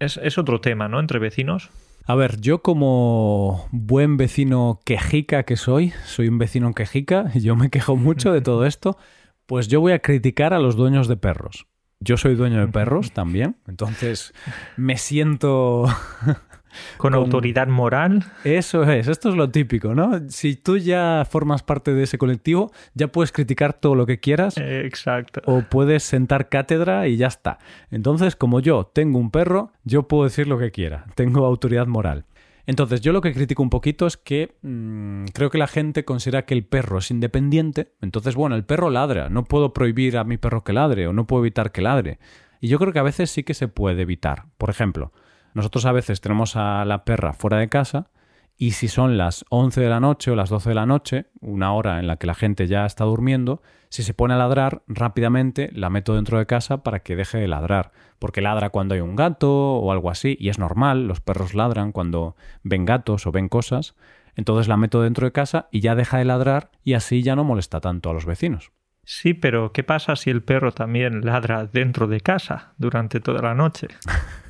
es, 0.00 0.16
es 0.16 0.36
otro 0.36 0.60
tema, 0.60 0.88
¿no? 0.88 0.98
Entre 0.98 1.20
vecinos. 1.20 1.70
A 2.04 2.16
ver, 2.16 2.40
yo 2.40 2.62
como 2.62 3.68
buen 3.70 4.16
vecino 4.16 4.80
quejica 4.84 5.44
que 5.44 5.56
soy, 5.56 5.92
soy 6.04 6.26
un 6.26 6.38
vecino 6.38 6.74
quejica, 6.74 7.32
yo 7.34 7.54
me 7.54 7.70
quejo 7.70 7.94
mucho 7.94 8.32
de 8.32 8.40
todo 8.40 8.66
esto, 8.66 8.98
pues 9.46 9.68
yo 9.68 9.80
voy 9.80 9.92
a 9.92 10.00
criticar 10.00 10.52
a 10.52 10.58
los 10.58 10.74
dueños 10.74 11.06
de 11.06 11.16
perros. 11.16 11.68
Yo 12.00 12.16
soy 12.16 12.34
dueño 12.34 12.58
de 12.58 12.68
perros 12.68 13.12
también, 13.12 13.56
entonces 13.68 14.34
me 14.76 14.96
siento... 14.98 15.86
Con, 16.96 17.14
autoridad 17.14 17.68
moral. 17.68 18.24
Eso 18.44 18.82
es, 18.84 19.08
esto 19.08 19.30
es 19.30 19.34
lo 19.34 19.50
típico, 19.50 19.94
¿no? 19.94 20.20
Si 20.28 20.56
tú 20.56 20.76
ya 20.76 21.26
formas 21.28 21.62
parte 21.62 21.94
de 21.94 22.02
ese 22.04 22.18
colectivo, 22.18 22.72
ya 22.94 23.08
puedes 23.08 23.32
criticar 23.32 23.72
todo 23.74 23.94
lo 23.94 24.06
que 24.06 24.20
quieras. 24.20 24.56
exacto. 24.58 25.40
O 25.46 25.62
puedes 25.62 26.02
sentar 26.02 26.48
cátedra 26.48 27.08
y 27.08 27.16
ya 27.16 27.28
está. 27.28 27.58
Entonces, 27.90 28.36
como 28.36 28.60
yo 28.60 28.90
tengo 28.92 29.18
un 29.18 29.30
perro, 29.30 29.72
yo 29.84 30.08
puedo 30.08 30.24
decir 30.24 30.46
lo 30.46 30.58
que 30.58 30.70
quiera. 30.70 31.06
Tengo 31.14 31.44
autoridad 31.46 31.86
moral. 31.86 32.24
Entonces, 32.66 33.00
yo 33.00 33.12
lo 33.12 33.20
que 33.20 33.32
critico 33.32 33.62
un 33.62 33.70
poquito 33.70 34.06
es 34.06 34.16
que 34.16 34.56
mm, 34.62 35.26
creo 35.32 35.50
que 35.50 35.58
la 35.58 35.68
gente 35.68 36.04
considera 36.04 36.44
que 36.44 36.54
el 36.54 36.64
perro 36.64 36.98
es 36.98 37.10
independiente. 37.10 37.92
Entonces, 38.00 38.34
bueno, 38.34 38.56
el 38.56 38.64
perro 38.64 38.90
ladra. 38.90 39.28
No 39.30 39.44
puedo 39.44 39.72
prohibir 39.72 40.18
a 40.18 40.24
mi 40.24 40.36
perro 40.36 40.64
que 40.64 40.72
ladre 40.72 41.06
o 41.06 41.12
no 41.12 41.26
puedo 41.26 41.44
evitar 41.44 41.70
que 41.70 41.80
ladre. 41.80 42.18
Y 42.60 42.68
yo 42.68 42.78
creo 42.78 42.92
que 42.92 42.98
a 42.98 43.04
veces 43.04 43.30
sí 43.30 43.44
que 43.44 43.54
se 43.54 43.68
puede 43.68 44.02
evitar. 44.02 44.46
Por 44.58 44.70
ejemplo, 44.70 45.12
nosotros 45.56 45.86
a 45.86 45.92
veces 45.92 46.20
tenemos 46.20 46.54
a 46.54 46.84
la 46.84 47.06
perra 47.06 47.32
fuera 47.32 47.56
de 47.56 47.70
casa 47.70 48.10
y 48.58 48.72
si 48.72 48.88
son 48.88 49.16
las 49.16 49.46
11 49.48 49.80
de 49.80 49.88
la 49.88 50.00
noche 50.00 50.30
o 50.30 50.36
las 50.36 50.50
12 50.50 50.68
de 50.68 50.74
la 50.74 50.84
noche, 50.84 51.28
una 51.40 51.72
hora 51.72 51.98
en 51.98 52.06
la 52.06 52.16
que 52.16 52.26
la 52.26 52.34
gente 52.34 52.66
ya 52.66 52.84
está 52.84 53.04
durmiendo, 53.04 53.62
si 53.88 54.02
se 54.02 54.12
pone 54.12 54.34
a 54.34 54.36
ladrar, 54.36 54.82
rápidamente 54.86 55.70
la 55.72 55.88
meto 55.88 56.14
dentro 56.14 56.38
de 56.38 56.44
casa 56.44 56.82
para 56.82 57.00
que 57.00 57.16
deje 57.16 57.38
de 57.38 57.48
ladrar. 57.48 57.92
Porque 58.18 58.42
ladra 58.42 58.68
cuando 58.68 58.94
hay 58.94 59.00
un 59.00 59.16
gato 59.16 59.50
o 59.50 59.90
algo 59.92 60.10
así, 60.10 60.36
y 60.38 60.50
es 60.50 60.58
normal, 60.58 61.08
los 61.08 61.22
perros 61.22 61.54
ladran 61.54 61.90
cuando 61.90 62.36
ven 62.62 62.84
gatos 62.84 63.26
o 63.26 63.32
ven 63.32 63.48
cosas. 63.48 63.94
Entonces 64.34 64.68
la 64.68 64.76
meto 64.76 65.00
dentro 65.00 65.26
de 65.26 65.32
casa 65.32 65.68
y 65.70 65.80
ya 65.80 65.94
deja 65.94 66.18
de 66.18 66.26
ladrar 66.26 66.70
y 66.84 66.92
así 66.92 67.22
ya 67.22 67.34
no 67.34 67.44
molesta 67.44 67.80
tanto 67.80 68.10
a 68.10 68.12
los 68.12 68.26
vecinos. 68.26 68.72
Sí, 69.04 69.32
pero 69.32 69.72
¿qué 69.72 69.84
pasa 69.84 70.16
si 70.16 70.28
el 70.28 70.42
perro 70.42 70.72
también 70.72 71.24
ladra 71.24 71.64
dentro 71.64 72.08
de 72.08 72.20
casa 72.20 72.74
durante 72.76 73.20
toda 73.20 73.40
la 73.40 73.54
noche? 73.54 73.88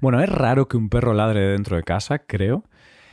bueno, 0.00 0.20
es 0.20 0.28
raro 0.28 0.68
que 0.68 0.76
un 0.76 0.88
perro 0.88 1.14
ladre 1.14 1.40
dentro 1.40 1.76
de 1.76 1.82
casa, 1.82 2.18
creo. 2.20 2.64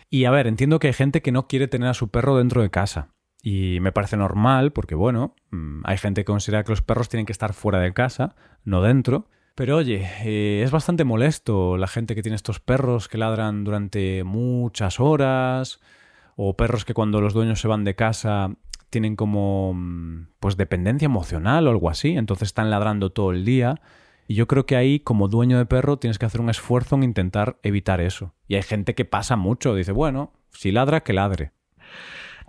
Y 0.10 0.26
a 0.26 0.32
ver, 0.32 0.48
entiendo 0.48 0.80
que 0.80 0.88
hay 0.88 0.94
gente 0.94 1.22
que 1.22 1.32
no 1.32 1.48
quiere 1.48 1.68
tener 1.68 1.90
a 1.90 1.94
su 1.94 2.10
perro 2.10 2.38
dentro 2.38 2.62
de 2.62 2.70
casa. 2.70 3.10
Y 3.42 3.80
me 3.82 3.92
parece 3.92 4.16
normal 4.16 4.72
porque, 4.72 4.96
bueno, 4.96 5.36
mm, 5.52 5.82
hay 5.84 5.98
gente 5.98 6.22
que 6.22 6.26
considera 6.26 6.64
que 6.64 6.72
los 6.72 6.82
perros 6.82 7.10
tienen 7.10 7.26
que 7.26 7.34
estar 7.34 7.54
fuera 7.54 7.80
de 7.80 7.94
casa, 7.94 8.36
no 8.64 8.82
dentro. 8.82 9.28
Pero 9.56 9.78
oye, 9.78 10.08
eh, 10.24 10.62
es 10.64 10.72
bastante 10.72 11.04
molesto 11.04 11.78
la 11.78 11.88
gente 11.88 12.16
que 12.16 12.22
tiene 12.24 12.36
estos 12.36 12.60
perros 12.60 13.08
que 13.08 13.18
ladran 13.18 13.64
durante 13.64 14.24
muchas 14.24 15.00
horas, 15.00 15.80
o 16.36 16.56
perros 16.56 16.86
que 16.86 16.94
cuando 16.94 17.22
los 17.22 17.34
dueños 17.34 17.60
se 17.60 17.68
van 17.68 17.84
de 17.84 17.96
casa 17.96 18.52
tienen 18.90 19.16
como 19.16 19.74
mm, 19.74 20.28
pues 20.40 20.56
dependencia 20.56 21.08
emocional 21.08 21.68
o 21.68 21.72
algo 21.72 21.90
así, 21.90 22.12
entonces 22.16 22.48
están 22.48 22.70
ladrando 22.70 23.12
todo 23.12 23.32
el 23.32 23.44
día. 23.44 23.82
Y 24.28 24.36
yo 24.36 24.48
creo 24.48 24.66
que 24.66 24.76
ahí, 24.76 25.00
como 25.00 25.28
dueño 25.28 25.58
de 25.58 25.66
perro, 25.66 25.98
tienes 25.98 26.18
que 26.18 26.26
hacer 26.26 26.42
un 26.42 26.50
esfuerzo 26.50 26.96
en 26.96 27.04
intentar 27.04 27.58
evitar 27.64 28.02
eso. 28.02 28.34
Y 28.48 28.56
hay 28.56 28.64
gente 28.64 28.96
que 28.96 29.06
pasa 29.06 29.36
mucho, 29.36 29.76
dice, 29.76 29.92
bueno, 29.92 30.32
si 30.52 30.72
ladra, 30.72 31.02
que 31.02 31.14
ladre. 31.14 31.52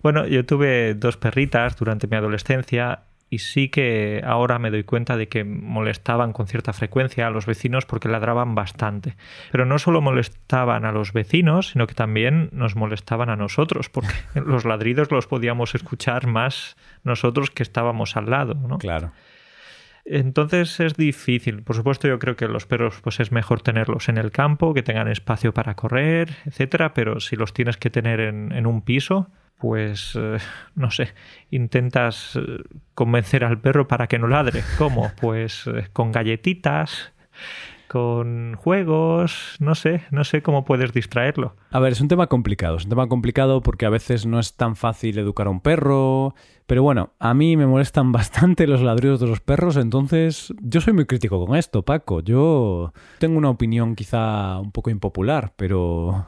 Bueno, 0.02 0.26
yo 0.26 0.44
tuve 0.44 0.94
dos 0.94 1.16
perritas 1.16 1.76
durante 1.76 2.06
mi 2.06 2.16
adolescencia 2.16 3.04
y 3.30 3.38
sí 3.38 3.68
que 3.68 4.22
ahora 4.24 4.58
me 4.58 4.70
doy 4.70 4.84
cuenta 4.84 5.16
de 5.16 5.28
que 5.28 5.44
molestaban 5.44 6.32
con 6.32 6.46
cierta 6.46 6.72
frecuencia 6.72 7.26
a 7.26 7.30
los 7.30 7.46
vecinos 7.46 7.86
porque 7.86 8.08
ladraban 8.08 8.54
bastante. 8.54 9.16
Pero 9.50 9.66
no 9.66 9.78
solo 9.78 10.00
molestaban 10.00 10.84
a 10.84 10.92
los 10.92 11.12
vecinos, 11.12 11.70
sino 11.70 11.86
que 11.86 11.94
también 11.94 12.50
nos 12.52 12.76
molestaban 12.76 13.30
a 13.30 13.36
nosotros, 13.36 13.88
porque 13.88 14.14
los 14.34 14.64
ladridos 14.64 15.10
los 15.10 15.26
podíamos 15.26 15.74
escuchar 15.74 16.26
más 16.26 16.76
nosotros 17.02 17.50
que 17.50 17.62
estábamos 17.62 18.16
al 18.16 18.30
lado, 18.30 18.54
¿no? 18.54 18.78
Claro. 18.78 19.12
Entonces 20.04 20.80
es 20.80 20.94
difícil. 20.96 21.62
Por 21.62 21.76
supuesto, 21.76 22.08
yo 22.08 22.18
creo 22.18 22.36
que 22.36 22.46
los 22.46 22.66
perros 22.66 23.00
pues 23.02 23.20
es 23.20 23.32
mejor 23.32 23.62
tenerlos 23.62 24.08
en 24.08 24.18
el 24.18 24.30
campo, 24.30 24.74
que 24.74 24.82
tengan 24.82 25.08
espacio 25.08 25.54
para 25.54 25.74
correr, 25.74 26.30
etcétera, 26.44 26.92
pero 26.92 27.20
si 27.20 27.36
los 27.36 27.54
tienes 27.54 27.76
que 27.78 27.90
tener 27.90 28.20
en, 28.20 28.66
un 28.66 28.82
piso, 28.82 29.28
pues 29.58 30.12
eh, 30.14 30.38
no 30.74 30.90
sé, 30.90 31.14
intentas 31.50 32.36
eh, 32.36 32.62
convencer 32.94 33.44
al 33.44 33.60
perro 33.60 33.88
para 33.88 34.06
que 34.06 34.18
no 34.18 34.28
ladre. 34.28 34.62
¿Cómo? 34.76 35.10
Pues 35.20 35.66
eh, 35.66 35.88
con 35.92 36.12
galletitas, 36.12 37.12
con 37.94 38.56
juegos, 38.56 39.54
no 39.60 39.76
sé, 39.76 40.02
no 40.10 40.24
sé 40.24 40.42
cómo 40.42 40.64
puedes 40.64 40.92
distraerlo. 40.92 41.54
A 41.70 41.78
ver, 41.78 41.92
es 41.92 42.00
un 42.00 42.08
tema 42.08 42.26
complicado, 42.26 42.76
es 42.76 42.82
un 42.82 42.90
tema 42.90 43.06
complicado 43.06 43.60
porque 43.60 43.86
a 43.86 43.88
veces 43.88 44.26
no 44.26 44.40
es 44.40 44.56
tan 44.56 44.74
fácil 44.74 45.16
educar 45.16 45.46
a 45.46 45.50
un 45.50 45.60
perro, 45.60 46.34
pero 46.66 46.82
bueno, 46.82 47.12
a 47.20 47.34
mí 47.34 47.56
me 47.56 47.68
molestan 47.68 48.10
bastante 48.12 48.66
los 48.66 48.82
ladridos 48.82 49.20
de 49.20 49.28
los 49.28 49.38
perros, 49.38 49.76
entonces 49.76 50.52
yo 50.60 50.80
soy 50.80 50.92
muy 50.92 51.06
crítico 51.06 51.46
con 51.46 51.54
esto, 51.54 51.82
Paco. 51.82 52.20
Yo 52.20 52.92
tengo 53.20 53.38
una 53.38 53.50
opinión 53.50 53.94
quizá 53.94 54.58
un 54.58 54.72
poco 54.72 54.90
impopular, 54.90 55.52
pero 55.54 56.26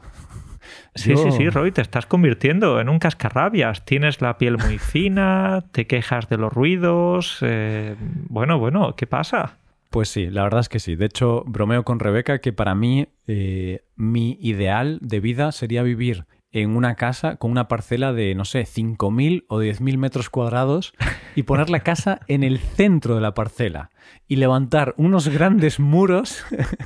Sí, 0.95 1.17
sí, 1.17 1.31
sí, 1.31 1.49
Roy, 1.49 1.73
te 1.73 1.81
estás 1.81 2.05
convirtiendo 2.05 2.79
en 2.79 2.87
un 2.87 2.99
cascarrabias. 2.99 3.83
Tienes 3.83 4.21
la 4.21 4.37
piel 4.37 4.57
muy 4.57 4.77
fina, 4.77 5.65
te 5.73 5.85
quejas 5.85 6.29
de 6.29 6.37
los 6.37 6.53
ruidos. 6.53 7.39
Eh, 7.41 7.97
bueno, 7.99 8.57
bueno, 8.57 8.95
¿qué 8.95 9.05
pasa? 9.05 9.57
Pues 9.89 10.09
sí, 10.09 10.29
la 10.29 10.43
verdad 10.43 10.61
es 10.61 10.69
que 10.69 10.79
sí. 10.79 10.95
De 10.95 11.05
hecho, 11.05 11.43
bromeo 11.45 11.83
con 11.83 11.99
Rebeca 11.99 12.39
que 12.39 12.53
para 12.53 12.75
mí 12.75 13.07
eh, 13.25 13.85
mi 13.95 14.37
ideal 14.41 14.99
de 15.01 15.19
vida 15.19 15.51
sería 15.51 15.83
vivir 15.83 16.25
en 16.51 16.75
una 16.75 16.95
casa 16.95 17.35
con 17.37 17.51
una 17.51 17.67
parcela 17.67 18.13
de, 18.13 18.33
no 18.35 18.45
sé, 18.45 18.61
5.000 18.63 19.45
o 19.47 19.61
10.000 19.61 19.97
metros 19.97 20.29
cuadrados 20.29 20.93
y 21.35 21.43
poner 21.43 21.69
la 21.69 21.81
casa 21.81 22.19
en 22.27 22.43
el 22.43 22.59
centro 22.59 23.15
de 23.15 23.21
la 23.21 23.33
parcela 23.33 23.89
y 24.27 24.37
levantar 24.37 24.93
unos 24.97 25.29
grandes 25.29 25.79
muros 25.79 26.43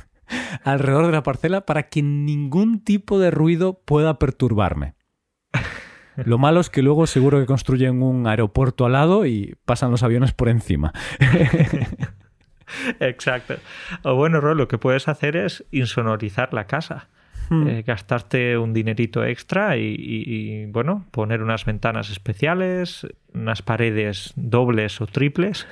alrededor 0.64 1.06
de 1.06 1.12
la 1.12 1.22
parcela 1.22 1.66
para 1.66 1.88
que 1.88 2.02
ningún 2.02 2.80
tipo 2.80 3.18
de 3.18 3.30
ruido 3.30 3.80
pueda 3.84 4.18
perturbarme. 4.18 4.94
Lo 6.16 6.36
malo 6.36 6.60
es 6.60 6.68
que 6.68 6.82
luego 6.82 7.06
seguro 7.06 7.40
que 7.40 7.46
construyen 7.46 8.02
un 8.02 8.26
aeropuerto 8.26 8.84
al 8.84 8.92
lado 8.92 9.24
y 9.24 9.56
pasan 9.64 9.90
los 9.90 10.02
aviones 10.02 10.32
por 10.32 10.50
encima. 10.50 10.92
Exacto. 13.00 13.56
O 14.02 14.14
bueno, 14.14 14.40
Ro, 14.40 14.54
lo 14.54 14.68
que 14.68 14.78
puedes 14.78 15.08
hacer 15.08 15.36
es 15.36 15.64
insonorizar 15.70 16.52
la 16.54 16.66
casa. 16.66 17.08
Hmm. 17.48 17.68
Eh, 17.68 17.82
gastarte 17.82 18.56
un 18.56 18.72
dinerito 18.72 19.24
extra 19.24 19.76
y, 19.76 20.66
bueno, 20.66 21.06
poner 21.10 21.42
unas 21.42 21.64
ventanas 21.64 22.10
especiales, 22.10 23.06
unas 23.34 23.62
paredes 23.62 24.32
dobles 24.36 25.00
o 25.00 25.06
triples. 25.06 25.66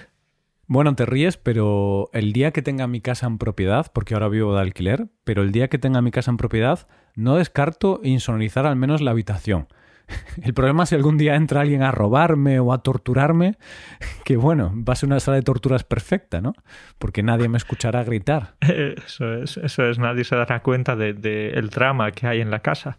Bueno, 0.67 0.95
te 0.95 1.07
ríes, 1.07 1.37
pero 1.37 2.11
el 2.13 2.33
día 2.33 2.53
que 2.53 2.63
tenga 2.63 2.87
mi 2.87 3.01
casa 3.01 3.27
en 3.27 3.39
propiedad, 3.39 3.91
porque 3.93 4.15
ahora 4.15 4.29
vivo 4.29 4.55
de 4.55 4.61
alquiler, 4.61 5.09
pero 5.25 5.43
el 5.43 5.53
día 5.53 5.69
que 5.69 5.79
tenga 5.79 6.03
mi 6.03 6.11
casa 6.11 6.31
en 6.31 6.37
propiedad, 6.37 6.87
no 7.17 7.37
descarto 7.37 8.01
insonorizar 8.05 8.67
al 8.67 8.77
menos 8.77 9.01
la 9.01 9.11
habitación. 9.11 9.67
El 10.43 10.55
problema 10.55 10.85
es 10.85 10.91
si 10.91 10.95
algún 10.95 11.19
día 11.19 11.35
entra 11.35 11.61
alguien 11.61 11.83
a 11.83 11.91
robarme 11.91 12.61
o 12.61 12.73
a 12.73 12.83
torturarme, 12.83 13.57
que 14.25 14.37
bueno, 14.37 14.73
va 14.77 14.93
a 14.93 14.97
ser 14.97 15.09
una 15.09 15.21
sala 15.21 15.37
de 15.37 15.43
torturas 15.43 15.85
perfecta, 15.85 16.41
¿no? 16.41 16.55
Porque 16.99 17.23
nadie 17.23 17.49
me 17.49 17.57
escuchará 17.57 18.05
gritar. 18.05 18.55
Eso 18.61 19.35
es, 19.35 19.57
eso 19.57 19.85
es, 19.85 19.99
nadie 19.99 20.25
se 20.25 20.37
dará 20.37 20.63
cuenta 20.63 20.97
del 20.97 21.21
de, 21.21 21.69
drama 21.71 22.11
que 22.13 22.27
hay 22.27 22.41
en 22.41 22.51
la 22.51 22.61
casa. 22.61 22.99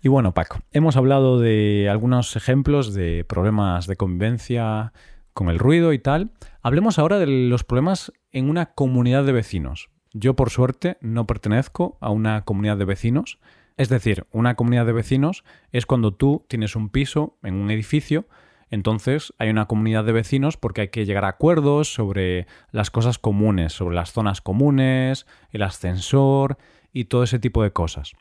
Y 0.00 0.08
bueno, 0.08 0.34
Paco, 0.34 0.60
hemos 0.72 0.96
hablado 0.96 1.38
de 1.38 1.88
algunos 1.88 2.34
ejemplos 2.34 2.92
de 2.92 3.24
problemas 3.24 3.86
de 3.86 3.96
convivencia 3.96 4.92
con 5.32 5.48
el 5.48 5.58
ruido 5.58 5.92
y 5.92 5.98
tal. 5.98 6.32
Hablemos 6.60 6.98
ahora 6.98 7.18
de 7.18 7.26
los 7.26 7.64
problemas 7.64 8.12
en 8.32 8.50
una 8.50 8.66
comunidad 8.74 9.24
de 9.24 9.32
vecinos. 9.32 9.90
Yo, 10.12 10.34
por 10.34 10.50
suerte, 10.50 10.98
no 11.00 11.26
pertenezco 11.26 11.98
a 12.00 12.10
una 12.10 12.44
comunidad 12.44 12.76
de 12.76 12.84
vecinos, 12.84 13.38
es 13.76 13.88
decir, 13.88 14.26
una 14.32 14.54
comunidad 14.54 14.86
de 14.86 14.92
vecinos 14.92 15.44
es 15.70 15.86
cuando 15.86 16.14
tú 16.14 16.44
tienes 16.48 16.76
un 16.76 16.88
piso 16.88 17.38
en 17.42 17.54
un 17.54 17.70
edificio, 17.70 18.26
entonces 18.70 19.34
hay 19.38 19.50
una 19.50 19.66
comunidad 19.66 20.04
de 20.04 20.12
vecinos 20.12 20.56
porque 20.56 20.80
hay 20.80 20.88
que 20.88 21.04
llegar 21.04 21.26
a 21.26 21.28
acuerdos 21.28 21.92
sobre 21.92 22.46
las 22.70 22.90
cosas 22.90 23.18
comunes, 23.18 23.74
sobre 23.74 23.94
las 23.94 24.12
zonas 24.12 24.40
comunes, 24.40 25.26
el 25.50 25.62
ascensor 25.62 26.56
y 26.92 27.04
todo 27.04 27.22
ese 27.22 27.38
tipo 27.38 27.62
de 27.62 27.72
cosas. 27.72 28.14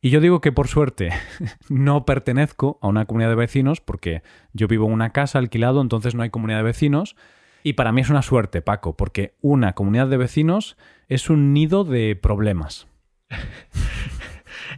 Y 0.00 0.10
yo 0.10 0.20
digo 0.20 0.40
que 0.40 0.52
por 0.52 0.68
suerte 0.68 1.10
no 1.68 2.04
pertenezco 2.04 2.78
a 2.80 2.86
una 2.86 3.06
comunidad 3.06 3.30
de 3.30 3.36
vecinos 3.36 3.80
porque 3.80 4.22
yo 4.52 4.68
vivo 4.68 4.86
en 4.86 4.92
una 4.92 5.10
casa 5.10 5.40
alquilado, 5.40 5.80
entonces 5.80 6.14
no 6.14 6.22
hay 6.22 6.30
comunidad 6.30 6.58
de 6.58 6.64
vecinos. 6.64 7.16
Y 7.64 7.72
para 7.72 7.90
mí 7.90 8.00
es 8.00 8.10
una 8.10 8.22
suerte, 8.22 8.62
Paco, 8.62 8.96
porque 8.96 9.34
una 9.40 9.72
comunidad 9.72 10.06
de 10.06 10.16
vecinos 10.16 10.76
es 11.08 11.28
un 11.28 11.52
nido 11.52 11.82
de 11.82 12.14
problemas. 12.14 12.86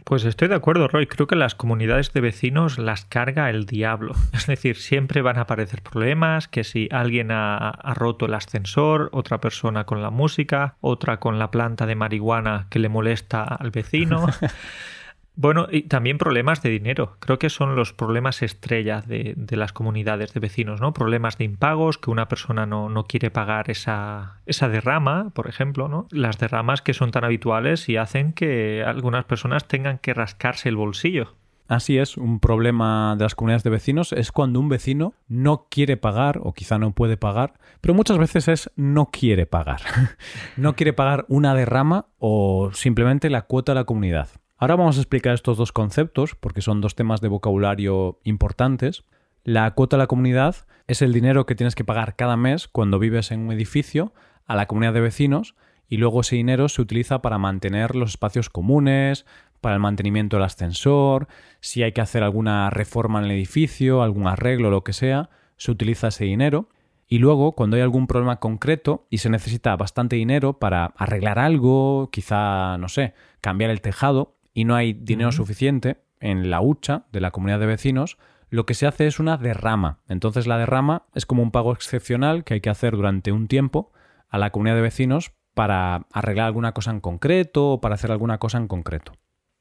Pues 0.03 0.25
estoy 0.25 0.47
de 0.47 0.55
acuerdo, 0.55 0.87
Roy. 0.87 1.07
Creo 1.07 1.27
que 1.27 1.35
las 1.35 1.55
comunidades 1.55 2.13
de 2.13 2.21
vecinos 2.21 2.77
las 2.77 3.05
carga 3.05 3.49
el 3.49 3.65
diablo. 3.65 4.13
Es 4.33 4.47
decir, 4.47 4.75
siempre 4.77 5.21
van 5.21 5.37
a 5.37 5.41
aparecer 5.41 5.81
problemas, 5.81 6.47
que 6.47 6.63
si 6.63 6.89
alguien 6.91 7.31
ha, 7.31 7.69
ha, 7.69 7.93
roto 7.93 8.25
el 8.25 8.33
ascensor, 8.33 9.09
otra 9.11 9.39
persona 9.39 9.85
con 9.85 10.01
la 10.01 10.09
música, 10.09 10.75
otra 10.81 11.19
con 11.19 11.39
la 11.39 11.51
planta 11.51 11.85
de 11.85 11.95
marihuana 11.95 12.67
que 12.69 12.79
le 12.79 12.89
molesta 12.89 13.43
al 13.43 13.71
vecino. 13.71 14.27
Bueno, 15.35 15.67
y 15.71 15.83
también 15.83 16.17
problemas 16.17 16.61
de 16.61 16.69
dinero. 16.69 17.15
Creo 17.19 17.39
que 17.39 17.49
son 17.49 17.75
los 17.75 17.93
problemas 17.93 18.41
estrellas 18.41 19.07
de, 19.07 19.35
las 19.49 19.73
comunidades 19.73 20.33
de 20.33 20.39
vecinos, 20.39 20.81
¿no? 20.81 20.93
Problemas 20.93 21.37
de 21.37 21.45
impagos, 21.45 21.97
que 21.97 22.11
una 22.11 22.27
persona 22.27 22.65
no, 22.65 22.89
no, 22.89 23.05
quiere 23.05 23.31
pagar 23.31 23.69
esa, 23.69 24.41
esa 24.45 24.67
derrama, 24.67 25.29
por 25.33 25.47
ejemplo, 25.47 25.87
¿no? 25.87 26.07
Las 26.11 26.37
derramas 26.37 26.81
que 26.81 26.93
son 26.93 27.11
tan 27.11 27.23
habituales 27.23 27.87
y 27.87 27.97
hacen 27.97 28.33
que 28.33 28.83
algunas 28.85 29.25
personas 29.25 29.67
tengan 29.67 29.99
que 29.99 30.13
rascarse 30.13 30.67
el 30.67 30.75
bolsillo. 30.75 31.35
Así 31.71 31.97
es, 31.97 32.17
un 32.17 32.41
problema 32.41 33.15
de 33.17 33.23
las 33.23 33.33
comunidades 33.33 33.63
de 33.63 33.69
vecinos 33.69 34.11
es 34.11 34.33
cuando 34.33 34.59
un 34.59 34.67
vecino 34.67 35.13
no 35.29 35.67
quiere 35.69 35.95
pagar 35.95 36.41
o 36.43 36.51
quizá 36.51 36.77
no 36.77 36.91
puede 36.91 37.15
pagar, 37.15 37.53
pero 37.79 37.93
muchas 37.93 38.17
veces 38.17 38.49
es 38.49 38.71
no 38.75 39.05
quiere 39.05 39.45
pagar. 39.45 39.79
no 40.57 40.75
quiere 40.75 40.91
pagar 40.91 41.23
una 41.29 41.55
derrama 41.55 42.07
o 42.19 42.71
simplemente 42.73 43.29
la 43.29 43.43
cuota 43.43 43.71
de 43.71 43.79
la 43.79 43.85
comunidad. 43.85 44.27
Ahora 44.61 44.75
vamos 44.75 44.97
a 44.97 45.01
explicar 45.01 45.33
estos 45.33 45.57
dos 45.57 45.71
conceptos 45.71 46.35
porque 46.35 46.61
son 46.61 46.81
dos 46.81 46.93
temas 46.93 47.19
de 47.19 47.29
vocabulario 47.29 48.19
importantes. 48.23 49.03
La 49.43 49.71
cuota 49.71 49.95
a 49.95 49.97
la 49.97 50.05
comunidad 50.05 50.55
es 50.85 51.01
el 51.01 51.13
dinero 51.13 51.47
que 51.47 51.55
tienes 51.55 51.73
que 51.73 51.83
pagar 51.83 52.15
cada 52.15 52.37
mes 52.37 52.67
cuando 52.67 52.99
vives 52.99 53.31
en 53.31 53.39
un 53.39 53.51
edificio 53.51 54.13
a 54.45 54.55
la 54.55 54.67
comunidad 54.67 54.93
de 54.93 55.01
vecinos 55.01 55.55
y 55.87 55.97
luego 55.97 56.21
ese 56.21 56.35
dinero 56.35 56.69
se 56.69 56.79
utiliza 56.79 57.23
para 57.23 57.39
mantener 57.39 57.95
los 57.95 58.11
espacios 58.11 58.51
comunes, 58.51 59.25
para 59.61 59.73
el 59.73 59.81
mantenimiento 59.81 60.37
del 60.37 60.43
ascensor, 60.43 61.27
si 61.59 61.81
hay 61.81 61.93
que 61.93 62.01
hacer 62.01 62.21
alguna 62.21 62.69
reforma 62.69 63.17
en 63.17 63.25
el 63.25 63.31
edificio, 63.31 64.03
algún 64.03 64.27
arreglo, 64.27 64.69
lo 64.69 64.83
que 64.83 64.93
sea, 64.93 65.31
se 65.57 65.71
utiliza 65.71 66.09
ese 66.09 66.25
dinero. 66.25 66.69
Y 67.07 67.17
luego, 67.17 67.53
cuando 67.53 67.77
hay 67.77 67.81
algún 67.81 68.05
problema 68.05 68.39
concreto 68.39 69.07
y 69.09 69.17
se 69.17 69.31
necesita 69.31 69.75
bastante 69.75 70.17
dinero 70.17 70.59
para 70.59 70.93
arreglar 70.97 71.39
algo, 71.39 72.09
quizá, 72.11 72.77
no 72.77 72.89
sé, 72.89 73.15
cambiar 73.41 73.71
el 73.71 73.81
tejado, 73.81 74.35
y 74.53 74.65
no 74.65 74.75
hay 74.75 74.93
dinero 74.93 75.31
suficiente 75.31 75.97
en 76.19 76.49
la 76.49 76.61
hucha 76.61 77.05
de 77.11 77.21
la 77.21 77.31
comunidad 77.31 77.59
de 77.59 77.65
vecinos, 77.65 78.17
lo 78.49 78.65
que 78.65 78.73
se 78.73 78.85
hace 78.85 79.07
es 79.07 79.19
una 79.19 79.37
derrama. 79.37 79.99
Entonces 80.07 80.45
la 80.45 80.57
derrama 80.57 81.03
es 81.15 81.25
como 81.25 81.41
un 81.41 81.51
pago 81.51 81.71
excepcional 81.73 82.43
que 82.43 82.55
hay 82.55 82.61
que 82.61 82.69
hacer 82.69 82.95
durante 82.95 83.31
un 83.31 83.47
tiempo 83.47 83.91
a 84.29 84.37
la 84.37 84.51
comunidad 84.51 84.75
de 84.75 84.81
vecinos 84.81 85.31
para 85.53 86.07
arreglar 86.11 86.47
alguna 86.47 86.73
cosa 86.73 86.91
en 86.91 86.99
concreto 86.99 87.71
o 87.71 87.81
para 87.81 87.95
hacer 87.95 88.11
alguna 88.11 88.37
cosa 88.37 88.57
en 88.57 88.67
concreto. 88.67 89.13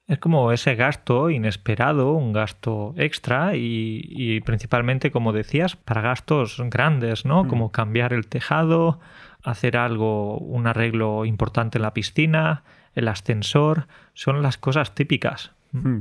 Es 0.06 0.18
como 0.18 0.50
ese 0.50 0.74
gasto 0.74 1.30
inesperado, 1.30 2.14
un 2.14 2.32
gasto 2.32 2.94
extra 2.96 3.52
y, 3.54 4.40
principalmente, 4.40 5.12
como 5.12 5.32
decías, 5.32 5.76
para 5.76 6.00
gastos 6.00 6.60
grandes, 6.68 7.24
¿no? 7.24 7.44
Mm. 7.44 7.48
Como 7.48 7.70
cambiar 7.70 8.12
el 8.12 8.26
tejado, 8.26 8.98
hacer 9.44 9.76
algo, 9.76 10.36
un 10.38 10.66
arreglo 10.66 11.24
importante 11.26 11.78
en 11.78 11.82
la 11.82 11.94
piscina, 11.94 12.64
el 12.94 13.08
ascensor, 13.08 13.86
son 14.14 14.42
las 14.42 14.58
cosas 14.58 14.94
típicas. 14.94 15.52
Hmm. 15.72 15.98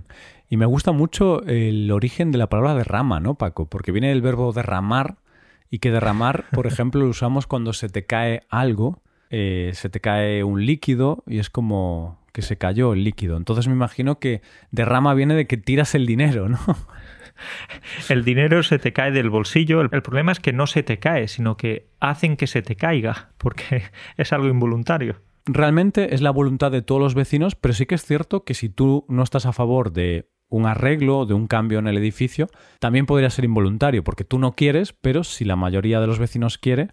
Y 0.50 0.58
me 0.58 0.66
gusta 0.66 0.92
mucho 0.92 1.44
el 1.44 1.92
origen 1.92 2.32
de 2.32 2.40
la 2.40 2.48
palabra 2.48 2.74
derrama, 2.74 3.20
¿no, 3.20 3.36
Paco? 3.36 3.68
Porque 3.68 3.92
viene 3.92 4.10
del 4.10 4.22
verbo 4.22 4.52
derramar 4.52 5.18
y 5.70 5.80
que 5.80 5.92
derramar, 5.92 6.46
por 6.52 6.66
ejemplo, 6.68 7.02
lo 7.02 7.10
usamos 7.10 7.46
cuando 7.46 7.74
se 7.74 7.90
te 7.90 8.06
cae 8.06 8.42
algo, 8.50 9.02
eh, 9.30 9.72
se 9.76 9.90
te 9.90 10.00
cae 10.00 10.44
un 10.44 10.66
líquido 10.66 11.24
y 11.28 11.38
es 11.38 11.50
como 11.50 12.20
que 12.34 12.42
se 12.42 12.58
cayó 12.58 12.94
el 12.94 13.04
líquido. 13.04 13.38
Entonces 13.38 13.68
me 13.68 13.74
imagino 13.74 14.20
que 14.20 14.42
derrama 14.72 15.14
viene 15.14 15.36
de 15.36 15.46
que 15.46 15.58
tiras 15.58 15.94
el 15.94 16.06
dinero, 16.06 16.50
¿no? 16.50 16.60
El 18.10 18.26
dinero 18.26 18.64
se 18.64 18.80
te 18.80 18.92
cae 18.92 19.12
del 19.12 19.30
bolsillo. 19.30 19.80
El 19.80 20.02
problema 20.02 20.34
es 20.34 20.42
que 20.42 20.52
no 20.52 20.68
se 20.68 20.84
te 20.84 21.00
cae, 21.00 21.30
sino 21.30 21.56
que 21.56 21.88
hacen 22.02 22.36
que 22.36 22.48
se 22.48 22.62
te 22.62 22.76
caiga, 22.76 23.30
porque 23.38 23.84
es 24.18 24.34
algo 24.34 24.50
involuntario 24.50 25.22
realmente 25.54 26.14
es 26.14 26.22
la 26.22 26.32
voluntad 26.32 26.72
de 26.72 26.82
todos 26.82 27.02
los 27.02 27.16
vecinos, 27.16 27.56
pero 27.56 27.74
sí 27.74 27.86
que 27.86 27.96
es 27.96 28.04
cierto 28.06 28.44
que 28.44 28.54
si 28.54 28.70
tú 28.70 29.06
no 29.10 29.24
estás 29.24 29.46
a 29.46 29.54
favor 29.54 29.92
de 29.92 30.30
un 30.48 30.66
arreglo, 30.66 31.26
de 31.26 31.34
un 31.36 31.48
cambio 31.48 31.80
en 31.80 31.88
el 31.88 31.98
edificio, 31.98 32.48
también 32.80 33.06
podría 33.06 33.30
ser 33.30 33.46
involuntario, 33.46 34.04
porque 34.04 34.24
tú 34.24 34.40
no 34.40 34.54
quieres, 34.54 34.94
pero 34.94 35.24
si 35.24 35.46
la 35.46 35.56
mayoría 35.56 36.00
de 36.00 36.08
los 36.08 36.20
vecinos 36.20 36.58
quiere, 36.58 36.90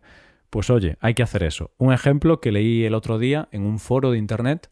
Pues 0.51 0.71
oye, 0.71 0.97
hay 1.01 1.15
que 1.15 1.23
hacer 1.23 1.43
eso. 1.43 1.73
Un 1.77 1.93
ejemplo 1.93 2.41
que 2.41 2.53
leí 2.53 2.85
el 2.85 2.95
otro 2.95 3.19
día 3.19 3.49
en 3.51 3.63
un 3.65 3.79
foro 3.79 4.11
de 4.13 4.19
internet, 4.19 4.71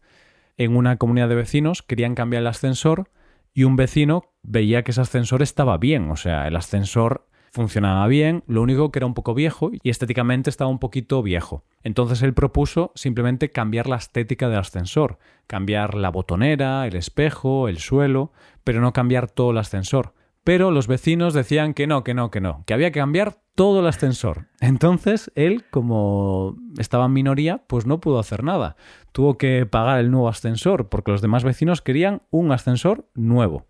en 0.57 0.75
una 0.75 0.97
comunidad 0.97 1.29
de 1.29 1.35
vecinos 1.35 1.81
querían 1.83 2.15
cambiar 2.15 2.41
el 2.41 2.47
ascensor 2.47 3.09
y 3.53 3.63
un 3.63 3.75
vecino 3.75 4.33
veía 4.41 4.83
que 4.83 4.91
ese 4.91 5.01
ascensor 5.01 5.41
estaba 5.41 5.77
bien, 5.77 6.09
o 6.11 6.15
sea, 6.15 6.47
el 6.47 6.55
ascensor 6.55 7.27
funcionaba 7.55 8.05
bien, 8.07 8.43
lo 8.47 8.61
único 8.61 8.91
que 8.91 8.99
era 8.99 9.05
un 9.05 9.13
poco 9.13 9.33
viejo 9.33 9.71
y 9.81 9.89
estéticamente 9.89 10.49
estaba 10.49 10.69
un 10.69 10.77
poquito 10.77 11.23
viejo. 11.23 11.63
Entonces 11.83 12.21
él 12.21 12.33
propuso 12.33 12.91
simplemente 12.95 13.49
cambiar 13.49 13.87
la 13.87 13.95
estética 13.95 14.49
del 14.49 14.59
ascensor, 14.59 15.19
cambiar 15.47 15.95
la 15.95 16.09
botonera, 16.09 16.85
el 16.85 16.97
espejo, 16.97 17.69
el 17.69 17.79
suelo, 17.79 18.33
pero 18.65 18.81
no 18.81 18.91
cambiar 18.91 19.31
todo 19.31 19.51
el 19.51 19.57
ascensor. 19.57 20.13
Pero 20.43 20.69
los 20.69 20.87
vecinos 20.87 21.33
decían 21.33 21.73
que 21.73 21.87
no, 21.87 22.03
que 22.03 22.13
no, 22.13 22.29
que 22.29 22.41
no, 22.41 22.63
que 22.67 22.73
había 22.73 22.91
que 22.91 22.99
cambiar 22.99 23.39
todo 23.55 23.79
el 23.79 23.87
ascensor. 23.87 24.47
Entonces 24.59 25.31
él, 25.35 25.63
como 25.71 26.57
estaba 26.77 27.05
en 27.05 27.13
minoría, 27.13 27.63
pues 27.67 27.85
no 27.85 28.01
pudo 28.01 28.19
hacer 28.19 28.43
nada. 28.43 28.75
Tuvo 29.13 29.37
que 29.37 29.65
pagar 29.65 29.99
el 29.99 30.11
nuevo 30.11 30.27
ascensor 30.27 30.89
porque 30.89 31.11
los 31.11 31.21
demás 31.21 31.45
vecinos 31.45 31.81
querían 31.81 32.21
un 32.31 32.51
ascensor 32.51 33.07
nuevo. 33.15 33.65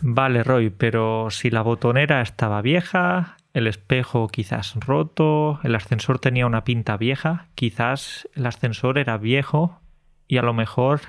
Vale, 0.00 0.42
Roy, 0.42 0.70
pero 0.70 1.30
si 1.30 1.50
la 1.50 1.62
botonera 1.62 2.20
estaba 2.22 2.62
vieja, 2.62 3.36
el 3.52 3.66
espejo 3.66 4.28
quizás 4.28 4.74
roto, 4.76 5.60
el 5.62 5.74
ascensor 5.74 6.18
tenía 6.18 6.46
una 6.46 6.64
pinta 6.64 6.96
vieja, 6.96 7.48
quizás 7.54 8.28
el 8.34 8.46
ascensor 8.46 8.98
era 8.98 9.18
viejo 9.18 9.80
y 10.26 10.38
a 10.38 10.42
lo 10.42 10.54
mejor 10.54 11.00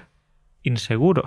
inseguro. 0.64 1.24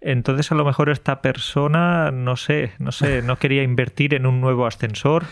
Entonces 0.00 0.50
a 0.50 0.54
lo 0.54 0.64
mejor 0.64 0.90
esta 0.90 1.22
persona, 1.22 2.10
no 2.10 2.36
sé, 2.36 2.72
no 2.78 2.92
sé, 2.92 3.22
no 3.22 3.36
quería 3.36 3.62
invertir 3.62 4.14
en 4.14 4.26
un 4.26 4.40
nuevo 4.40 4.66
ascensor 4.66 5.24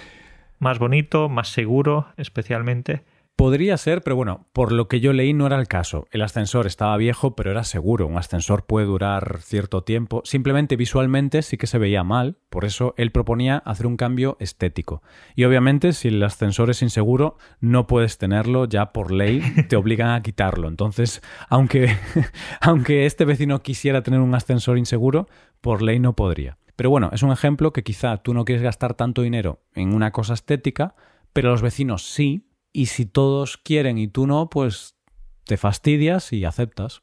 más 0.59 0.79
bonito, 0.79 1.29
más 1.29 1.49
seguro, 1.49 2.09
especialmente. 2.17 3.03
Podría 3.41 3.79
ser, 3.79 4.03
pero 4.03 4.17
bueno, 4.17 4.49
por 4.53 4.71
lo 4.71 4.87
que 4.87 5.01
yo 5.01 5.15
leí 5.15 5.33
no 5.33 5.47
era 5.47 5.59
el 5.59 5.67
caso. 5.67 6.07
El 6.11 6.21
ascensor 6.21 6.67
estaba 6.67 6.95
viejo, 6.99 7.35
pero 7.35 7.51
era 7.51 7.65
seguro. 7.65 8.07
Un 8.07 8.19
ascensor 8.19 8.67
puede 8.67 8.85
durar 8.85 9.39
cierto 9.41 9.83
tiempo. 9.83 10.21
Simplemente 10.27 10.77
visualmente 10.77 11.41
sí 11.41 11.57
que 11.57 11.67
se 11.67 11.79
veía 11.79 12.05
mal, 12.05 12.37
por 12.51 12.67
eso 12.67 12.93
él 12.99 13.13
proponía 13.13 13.57
hacer 13.57 13.87
un 13.87 13.97
cambio 13.97 14.37
estético. 14.41 15.03
Y 15.37 15.45
obviamente 15.45 15.95
si 15.95 16.09
el 16.09 16.23
ascensor 16.23 16.69
es 16.69 16.83
inseguro, 16.83 17.39
no 17.61 17.87
puedes 17.87 18.19
tenerlo, 18.19 18.67
ya 18.67 18.93
por 18.93 19.11
ley 19.11 19.41
te 19.71 19.77
obligan 19.77 20.11
a 20.11 20.21
quitarlo. 20.21 20.69
Entonces, 20.69 21.23
aunque, 21.49 21.97
aunque 22.61 23.07
este 23.07 23.25
vecino 23.25 23.63
quisiera 23.63 24.03
tener 24.03 24.21
un 24.21 24.35
ascensor 24.35 24.77
inseguro, 24.77 25.29
por 25.63 25.81
ley 25.81 25.99
no 25.99 26.15
podría. 26.15 26.59
Pero 26.77 26.91
bueno, 26.91 27.09
es 27.15 27.23
un 27.23 27.33
ejemplo 27.33 27.73
que 27.73 27.85
quizá 27.85 28.19
tú 28.19 28.35
no 28.35 28.45
quieres 28.45 28.63
gastar 28.63 28.93
tanto 28.93 29.23
dinero 29.23 29.63
en 29.73 29.95
una 29.95 30.11
cosa 30.11 30.35
estética, 30.35 30.95
pero 31.33 31.49
los 31.49 31.63
vecinos 31.63 32.03
sí, 32.03 32.50
y 32.73 32.87
si 32.87 33.07
todos 33.07 33.57
quieren 33.57 33.99
y 33.99 34.09
tú 34.09 34.27
no, 34.27 34.49
pues 34.49 34.97
te 35.45 35.57
fastidias 35.57 36.33
y 36.33 36.45
aceptas. 36.45 37.03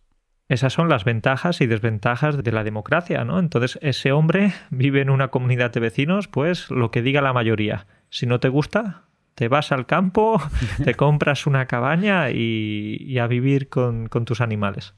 Esas 0.50 0.72
son 0.72 0.88
las 0.88 1.04
ventajas 1.04 1.60
y 1.60 1.68
desventajas 1.68 2.42
de 2.42 2.52
la 2.54 2.64
democracia, 2.64 3.26
¿no? 3.26 3.40
Entonces, 3.40 3.78
ese 3.82 4.14
hombre 4.14 4.54
vive 4.70 5.02
en 5.02 5.10
una 5.10 5.28
comunidad 5.28 5.72
de 5.72 5.82
vecinos, 5.82 6.30
pues 6.30 6.72
lo 6.72 6.90
que 6.90 7.02
diga 7.02 7.22
la 7.22 7.34
mayoría. 7.34 7.86
Si 8.10 8.26
no 8.26 8.40
te 8.40 8.48
gusta, 8.48 9.04
te 9.36 9.50
vas 9.50 9.74
al 9.74 9.86
campo, 9.86 10.42
te 10.86 10.96
compras 10.96 11.48
una 11.48 11.66
cabaña 11.66 12.32
y, 12.32 13.20
a 13.20 13.28
vivir 13.28 13.68
con, 13.68 14.08
con 14.08 14.24
tus 14.24 14.40
animales. 14.40 14.94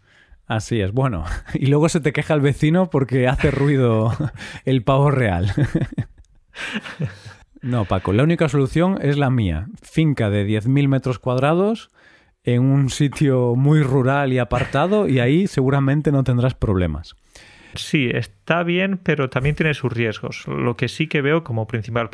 Así 0.46 0.82
es, 0.82 0.92
bueno. 0.92 1.26
Y 1.56 1.66
luego 1.66 1.90
se 1.90 2.00
te 2.00 2.14
queja 2.14 2.36
el 2.36 2.42
vecino 2.42 2.92
porque 2.92 3.28
hace 3.28 3.50
ruido 3.50 4.16
el 4.66 4.84
pavo 4.84 5.10
real. 5.10 5.52
No, 7.62 7.86
Paco, 7.86 8.14
la 8.14 8.24
única 8.24 8.50
solución 8.50 9.00
es 9.02 9.18
la 9.18 9.30
mía. 9.30 9.68
Finca 9.82 10.30
de 10.30 10.48
10.000 10.48 10.88
metros 10.88 11.20
cuadrados 11.20 11.90
en 12.44 12.64
un 12.64 12.90
sitio 12.90 13.56
muy 13.56 13.84
rural 13.84 14.32
y 14.32 14.40
apartado 14.40 15.08
y 15.08 15.20
ahí 15.20 15.48
seguramente 15.48 16.12
no 16.12 16.24
tendrás 16.24 16.54
problemas. 16.54 17.16
Sí, 17.76 18.10
está 18.14 18.64
bien, 18.64 18.98
pero 18.98 19.30
también 19.30 19.56
tiene 19.56 19.74
sus 19.74 19.92
riesgos. 19.92 20.48
Lo 20.48 20.76
que 20.76 20.88
sí 20.88 21.08
que 21.08 21.22
veo 21.22 21.44
como 21.44 21.68
principal 21.68 22.10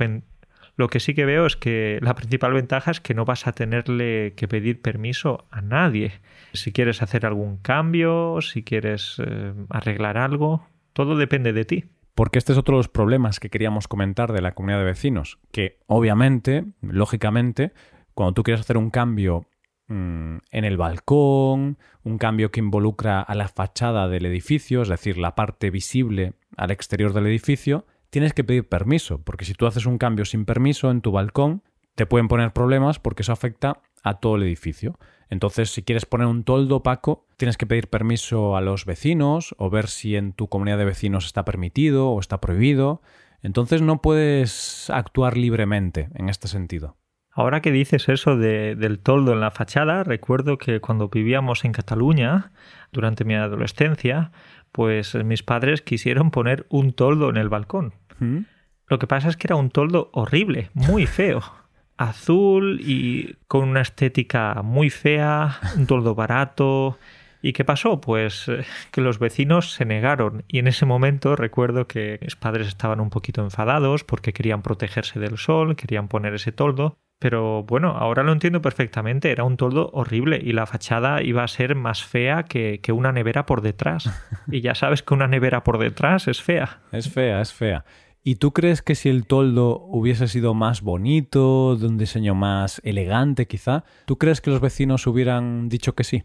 lo 0.77 0.89
que 0.89 0.99
sí 0.99 1.13
que 1.13 1.25
veo 1.25 1.45
es 1.45 1.55
que 1.55 1.99
la 2.01 2.15
principal 2.15 2.53
ventaja 2.53 2.91
es 2.91 2.99
que 2.99 3.13
no 3.13 3.23
vas 3.23 3.47
a 3.47 3.53
tenerle 3.53 4.33
que 4.35 4.47
pedir 4.47 4.81
permiso 4.81 5.47
a 5.49 5.61
nadie. 5.61 6.11
Si 6.53 6.73
quieres 6.73 7.01
hacer 7.01 7.25
algún 7.25 7.57
cambio, 7.57 8.39
si 8.41 8.63
quieres 8.63 9.21
eh, 9.25 9.53
arreglar 9.69 10.17
algo, 10.17 10.67
todo 10.91 11.15
depende 11.15 11.53
de 11.53 11.63
ti. 11.63 11.85
Porque 12.15 12.39
este 12.39 12.53
es 12.53 12.57
otro 12.57 12.75
de 12.75 12.79
los 12.79 12.87
problemas 12.87 13.39
que 13.39 13.49
queríamos 13.49 13.87
comentar 13.87 14.31
de 14.31 14.41
la 14.41 14.53
comunidad 14.53 14.79
de 14.79 14.85
vecinos, 14.85 15.37
que 15.51 15.79
obviamente, 15.85 16.65
lógicamente, 16.81 17.73
cuando 18.13 18.33
tú 18.33 18.43
quieres 18.43 18.61
hacer 18.61 18.77
un 18.77 18.89
cambio 18.89 19.45
mm, 19.87 20.37
en 20.49 20.65
el 20.65 20.77
balcón, 20.77 21.77
un 22.03 22.17
cambio 22.17 22.51
que 22.51 22.61
involucra 22.61 23.21
a 23.21 23.35
la 23.35 23.49
fachada 23.49 24.07
del 24.07 24.25
edificio, 24.25 24.81
es 24.81 24.87
decir, 24.87 25.17
la 25.17 25.35
parte 25.35 25.69
visible 25.69 26.33
al 26.55 26.71
exterior 26.71 27.11
del 27.11 27.27
edificio, 27.27 27.85
tienes 28.09 28.33
que 28.33 28.45
pedir 28.45 28.69
permiso, 28.69 29.21
porque 29.21 29.43
si 29.43 29.53
tú 29.53 29.67
haces 29.67 29.85
un 29.85 29.97
cambio 29.97 30.23
sin 30.23 30.45
permiso 30.45 30.89
en 30.89 31.01
tu 31.01 31.11
balcón, 31.11 31.63
te 31.95 32.05
pueden 32.05 32.29
poner 32.29 32.53
problemas 32.53 32.97
porque 32.97 33.23
eso 33.23 33.33
afecta 33.33 33.81
a 34.03 34.19
todo 34.19 34.37
el 34.37 34.43
edificio. 34.43 34.97
Entonces, 35.29 35.71
si 35.71 35.83
quieres 35.83 36.05
poner 36.05 36.27
un 36.27 36.43
toldo 36.43 36.77
opaco, 36.77 37.25
tienes 37.37 37.57
que 37.57 37.65
pedir 37.65 37.89
permiso 37.89 38.55
a 38.55 38.61
los 38.61 38.85
vecinos 38.85 39.55
o 39.57 39.69
ver 39.69 39.87
si 39.87 40.15
en 40.15 40.33
tu 40.33 40.47
comunidad 40.47 40.77
de 40.77 40.85
vecinos 40.85 41.25
está 41.25 41.45
permitido 41.45 42.09
o 42.09 42.19
está 42.19 42.39
prohibido. 42.39 43.01
Entonces 43.41 43.81
no 43.81 44.01
puedes 44.01 44.89
actuar 44.89 45.37
libremente 45.37 46.09
en 46.15 46.29
este 46.29 46.47
sentido. 46.47 46.97
Ahora 47.31 47.61
que 47.61 47.71
dices 47.71 48.07
eso 48.07 48.37
del 48.37 48.99
toldo 48.99 49.33
en 49.33 49.41
la 49.41 49.51
fachada, 49.51 50.03
recuerdo 50.05 50.57
que 50.57 50.79
cuando 50.79 51.09
vivíamos 51.09 51.65
en 51.65 51.73
Cataluña, 51.73 52.53
durante 52.93 53.25
mi 53.25 53.35
adolescencia, 53.35 54.31
pues 54.71 55.15
mis 55.15 55.43
padres 55.43 55.81
quisieron 55.81 56.31
poner 56.31 56.65
un 56.69 56.93
toldo 56.93 57.29
en 57.29 57.35
el 57.35 57.49
balcón. 57.49 57.93
¿Mm? 58.19 58.45
Lo 58.87 58.99
que 58.99 59.07
pasa 59.07 59.27
es 59.27 59.35
que 59.35 59.47
era 59.47 59.57
un 59.57 59.69
toldo 59.69 60.09
horrible, 60.13 60.69
muy 60.73 61.07
feo 61.07 61.41
azul 61.97 62.79
y 62.81 63.35
con 63.47 63.69
una 63.69 63.81
estética 63.81 64.61
muy 64.63 64.89
fea, 64.89 65.59
un 65.77 65.87
toldo 65.87 66.15
barato. 66.15 66.97
¿Y 67.41 67.53
qué 67.53 67.63
pasó? 67.63 68.01
Pues 68.01 68.47
eh, 68.47 68.65
que 68.91 69.01
los 69.01 69.19
vecinos 69.19 69.71
se 69.71 69.85
negaron 69.85 70.43
y 70.47 70.57
en 70.57 70.67
ese 70.67 70.85
momento 70.85 71.35
recuerdo 71.35 71.87
que 71.87 72.17
mis 72.21 72.35
padres 72.35 72.67
estaban 72.67 72.99
un 72.99 73.11
poquito 73.11 73.43
enfadados 73.43 74.03
porque 74.03 74.33
querían 74.33 74.63
protegerse 74.63 75.19
del 75.19 75.37
sol, 75.37 75.75
querían 75.75 76.07
poner 76.07 76.33
ese 76.33 76.51
toldo, 76.51 76.97
pero 77.19 77.63
bueno, 77.63 77.91
ahora 77.91 78.23
lo 78.23 78.31
entiendo 78.31 78.61
perfectamente, 78.61 79.31
era 79.31 79.43
un 79.43 79.57
toldo 79.57 79.89
horrible 79.93 80.39
y 80.43 80.53
la 80.53 80.65
fachada 80.65 81.21
iba 81.21 81.43
a 81.43 81.47
ser 81.47 81.75
más 81.75 82.03
fea 82.03 82.43
que, 82.43 82.81
que 82.81 82.91
una 82.91 83.11
nevera 83.11 83.45
por 83.45 83.61
detrás. 83.61 84.09
Y 84.51 84.61
ya 84.61 84.75
sabes 84.75 85.01
que 85.01 85.13
una 85.13 85.27
nevera 85.27 85.63
por 85.63 85.77
detrás 85.77 86.27
es 86.27 86.41
fea. 86.41 86.79
Es 86.91 87.11
fea, 87.11 87.41
es 87.41 87.53
fea. 87.53 87.85
¿Y 88.27 88.37
tú 88.37 88.53
crees 88.53 88.81
que 88.81 88.95
si 88.95 89.07
el 89.07 89.27
toldo 89.27 89.79
hubiese 89.81 90.27
sido 90.27 90.55
más 90.55 90.81
bonito, 90.81 91.75
de 91.75 91.85
un 91.85 91.99
diseño 91.99 92.33
más 92.33 92.81
elegante 92.83 93.45
quizá, 93.45 93.83
¿tú 94.07 94.17
crees 94.17 94.41
que 94.41 94.49
los 94.49 94.61
vecinos 94.61 95.05
hubieran 95.05 95.69
dicho 95.69 95.93
que 95.93 96.03
sí? 96.03 96.23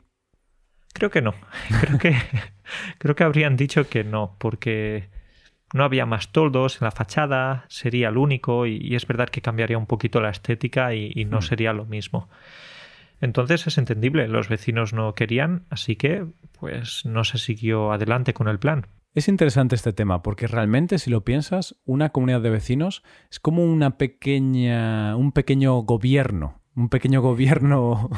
Creo 0.95 1.11
que 1.11 1.21
no. 1.21 1.35
Creo 1.83 1.99
que, 1.99 2.17
creo 2.97 3.15
que 3.15 3.23
habrían 3.23 3.55
dicho 3.55 3.87
que 3.87 4.03
no, 4.03 4.35
porque 4.39 5.11
no 5.75 5.85
había 5.85 6.07
más 6.07 6.33
toldos 6.33 6.81
en 6.81 6.87
la 6.87 6.91
fachada, 6.91 7.67
sería 7.69 8.09
el 8.09 8.17
único 8.17 8.67
y, 8.67 8.95
es 8.95 9.07
verdad 9.07 9.29
que 9.29 9.43
cambiaría 9.43 9.77
un 9.77 9.87
poquito 9.87 10.23
la 10.23 10.31
estética 10.31 10.95
y, 10.95 11.27
no 11.27 11.41
mm. 11.41 11.43
sería 11.43 11.75
lo 11.75 11.85
mismo. 11.85 12.31
Entonces 13.21 13.67
es 13.67 13.77
entendible, 13.77 14.27
los 14.27 14.49
vecinos 14.49 14.95
no 14.95 15.15
querían, 15.15 15.67
así 15.69 15.97
que 15.97 16.25
pues 16.59 17.05
no 17.05 17.25
se 17.25 17.37
siguió 17.37 17.93
adelante 17.93 18.33
con 18.33 18.49
el 18.49 18.59
plan. 18.59 18.87
Es 19.13 19.27
interesante 19.27 19.75
este 19.75 19.93
tema 19.93 20.23
porque 20.23 20.47
realmente 20.47 20.99
si 20.99 21.11
lo 21.11 21.25
piensas, 21.25 21.75
una 21.85 22.11
comunidad 22.11 22.43
de 22.43 22.51
vecinos 22.51 23.03
es 23.29 23.41
como 23.41 23.65
una 23.65 23.99
pequeña 23.99 25.17
un 25.17 25.33
pequeño 25.33 25.79
gobierno, 25.79 26.61
un 26.77 26.89
pequeño 26.89 27.21
gobierno 27.23 28.09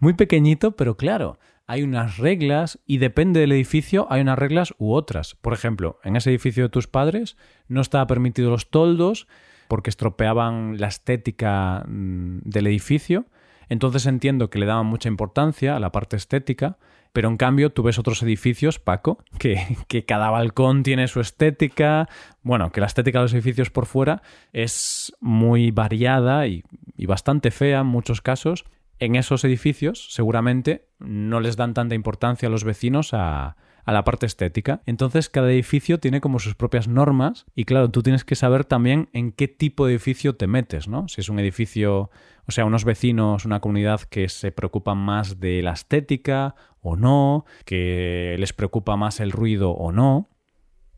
muy 0.00 0.14
pequeñito, 0.14 0.74
pero 0.74 0.96
claro, 0.96 1.38
hay 1.68 1.84
unas 1.84 2.18
reglas 2.18 2.80
y 2.86 2.98
depende 2.98 3.38
del 3.38 3.52
edificio 3.52 4.08
hay 4.10 4.20
unas 4.20 4.38
reglas 4.38 4.74
u 4.78 4.94
otras. 4.94 5.36
Por 5.36 5.52
ejemplo, 5.52 6.00
en 6.02 6.16
ese 6.16 6.30
edificio 6.30 6.64
de 6.64 6.70
tus 6.70 6.88
padres 6.88 7.36
no 7.68 7.80
estaba 7.80 8.08
permitido 8.08 8.50
los 8.50 8.70
toldos 8.70 9.28
porque 9.68 9.90
estropeaban 9.90 10.78
la 10.78 10.88
estética 10.88 11.84
mm, 11.86 12.38
del 12.42 12.66
edificio. 12.66 13.26
Entonces 13.68 14.06
entiendo 14.06 14.50
que 14.50 14.58
le 14.58 14.66
daban 14.66 14.86
mucha 14.86 15.08
importancia 15.08 15.76
a 15.76 15.80
la 15.80 15.92
parte 15.92 16.16
estética, 16.16 16.78
pero 17.16 17.30
en 17.30 17.38
cambio 17.38 17.70
tú 17.72 17.82
ves 17.82 17.98
otros 17.98 18.22
edificios, 18.22 18.78
Paco, 18.78 19.24
que, 19.38 20.04
cada 20.06 20.28
balcón 20.28 20.82
tiene 20.82 21.08
su 21.08 21.22
estética, 21.22 22.10
bueno, 22.42 22.70
que 22.72 22.82
la 22.82 22.88
estética 22.88 23.20
de 23.20 23.24
los 23.24 23.32
edificios 23.32 23.70
por 23.70 23.86
fuera 23.86 24.20
es 24.52 25.14
muy 25.22 25.70
variada 25.70 26.46
y, 26.46 26.62
y 26.94 27.06
bastante 27.06 27.50
fea 27.50 27.80
en 27.80 27.86
muchos 27.86 28.20
casos. 28.20 28.66
En 28.98 29.16
esos 29.16 29.44
edificios 29.44 30.12
seguramente 30.12 30.88
no 30.98 31.40
les 31.40 31.56
dan 31.56 31.72
tanta 31.72 31.94
importancia 31.94 32.48
a 32.48 32.50
los 32.50 32.64
vecinos 32.64 33.14
a, 33.14 33.56
a 33.86 33.92
la 33.92 34.04
parte 34.04 34.26
estética. 34.26 34.82
Entonces 34.84 35.30
cada 35.30 35.50
edificio 35.50 35.98
tiene 35.98 36.20
como 36.20 36.40
sus 36.40 36.54
propias 36.54 36.88
normas 36.88 37.46
y 37.54 37.64
claro, 37.64 37.88
tú 37.90 38.02
tienes 38.02 38.24
que 38.24 38.34
saber 38.34 38.64
también 38.64 39.08
en 39.12 39.32
qué 39.32 39.48
tipo 39.48 39.86
de 39.86 39.92
edificio 39.92 40.34
te 40.34 40.48
metes, 40.48 40.88
¿no? 40.88 41.08
Si 41.08 41.20
es 41.20 41.28
un 41.28 41.38
edificio, 41.38 42.10
o 42.46 42.52
sea, 42.52 42.64
unos 42.66 42.84
vecinos, 42.84 43.44
una 43.44 43.60
comunidad 43.60 44.00
que 44.02 44.28
se 44.28 44.50
preocupan 44.50 44.98
más 44.98 45.38
de 45.38 45.62
la 45.62 45.72
estética 45.72 46.56
o 46.82 46.96
no, 46.96 47.46
que 47.64 48.36
les 48.38 48.52
preocupa 48.52 48.96
más 48.96 49.20
el 49.20 49.30
ruido 49.30 49.70
o 49.70 49.92
no. 49.92 50.28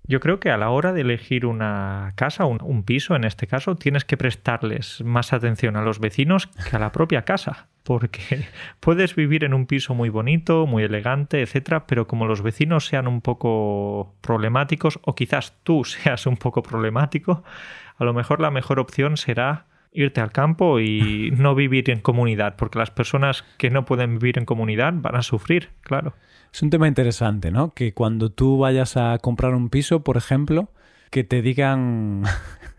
Yo 0.08 0.20
creo 0.20 0.40
que 0.40 0.50
a 0.50 0.56
la 0.56 0.70
hora 0.70 0.94
de 0.94 1.02
elegir 1.02 1.44
una 1.44 2.14
casa, 2.16 2.46
un, 2.46 2.60
un, 2.62 2.82
piso 2.82 3.14
en 3.14 3.24
este 3.24 3.46
caso, 3.46 3.76
tienes 3.76 4.06
que 4.06 4.16
prestarles 4.16 5.02
más 5.04 5.34
atención 5.34 5.76
a 5.76 5.82
los 5.82 6.00
vecinos 6.00 6.46
que 6.46 6.76
a 6.76 6.78
la 6.78 6.92
propia 6.92 7.26
casa. 7.26 7.68
Porque 7.84 8.46
puedes 8.80 9.14
vivir 9.14 9.44
en 9.44 9.52
un 9.52 9.66
piso 9.66 9.94
muy 9.94 10.08
bonito, 10.08 10.66
muy 10.66 10.82
elegante, 10.82 11.42
etcétera, 11.42 11.86
pero 11.86 12.06
como 12.06 12.24
los 12.24 12.40
vecinos 12.40 12.86
sean 12.86 13.06
un 13.06 13.20
poco 13.20 14.14
problemáticos, 14.22 14.98
o 15.02 15.14
quizás 15.14 15.54
tú 15.62 15.84
seas 15.84 16.26
un 16.26 16.38
poco 16.38 16.62
problemático, 16.62 17.44
a 17.98 18.04
lo 18.04 18.14
mejor 18.14 18.40
la 18.40 18.50
mejor 18.50 18.80
opción 18.80 19.18
será 19.18 19.66
irte 19.92 20.22
al 20.22 20.32
campo 20.32 20.80
y 20.80 21.30
no 21.36 21.54
vivir 21.54 21.90
en 21.90 22.00
comunidad, 22.00 22.56
porque 22.56 22.78
las 22.78 22.90
personas 22.90 23.44
que 23.58 23.68
no 23.68 23.84
pueden 23.84 24.18
vivir 24.18 24.38
en 24.38 24.46
comunidad 24.46 24.94
van 24.94 25.16
a 25.16 25.22
sufrir, 25.22 25.68
claro. 25.82 26.14
Es 26.58 26.62
un 26.64 26.70
tema 26.70 26.88
interesante, 26.88 27.52
¿no? 27.52 27.72
Que 27.72 27.94
cuando 27.94 28.32
tú 28.32 28.58
vayas 28.58 28.96
a 28.96 29.16
comprar 29.18 29.54
un 29.54 29.68
piso, 29.68 30.02
por 30.02 30.16
ejemplo, 30.16 30.72
que 31.08 31.22
te 31.22 31.40
digan 31.40 32.24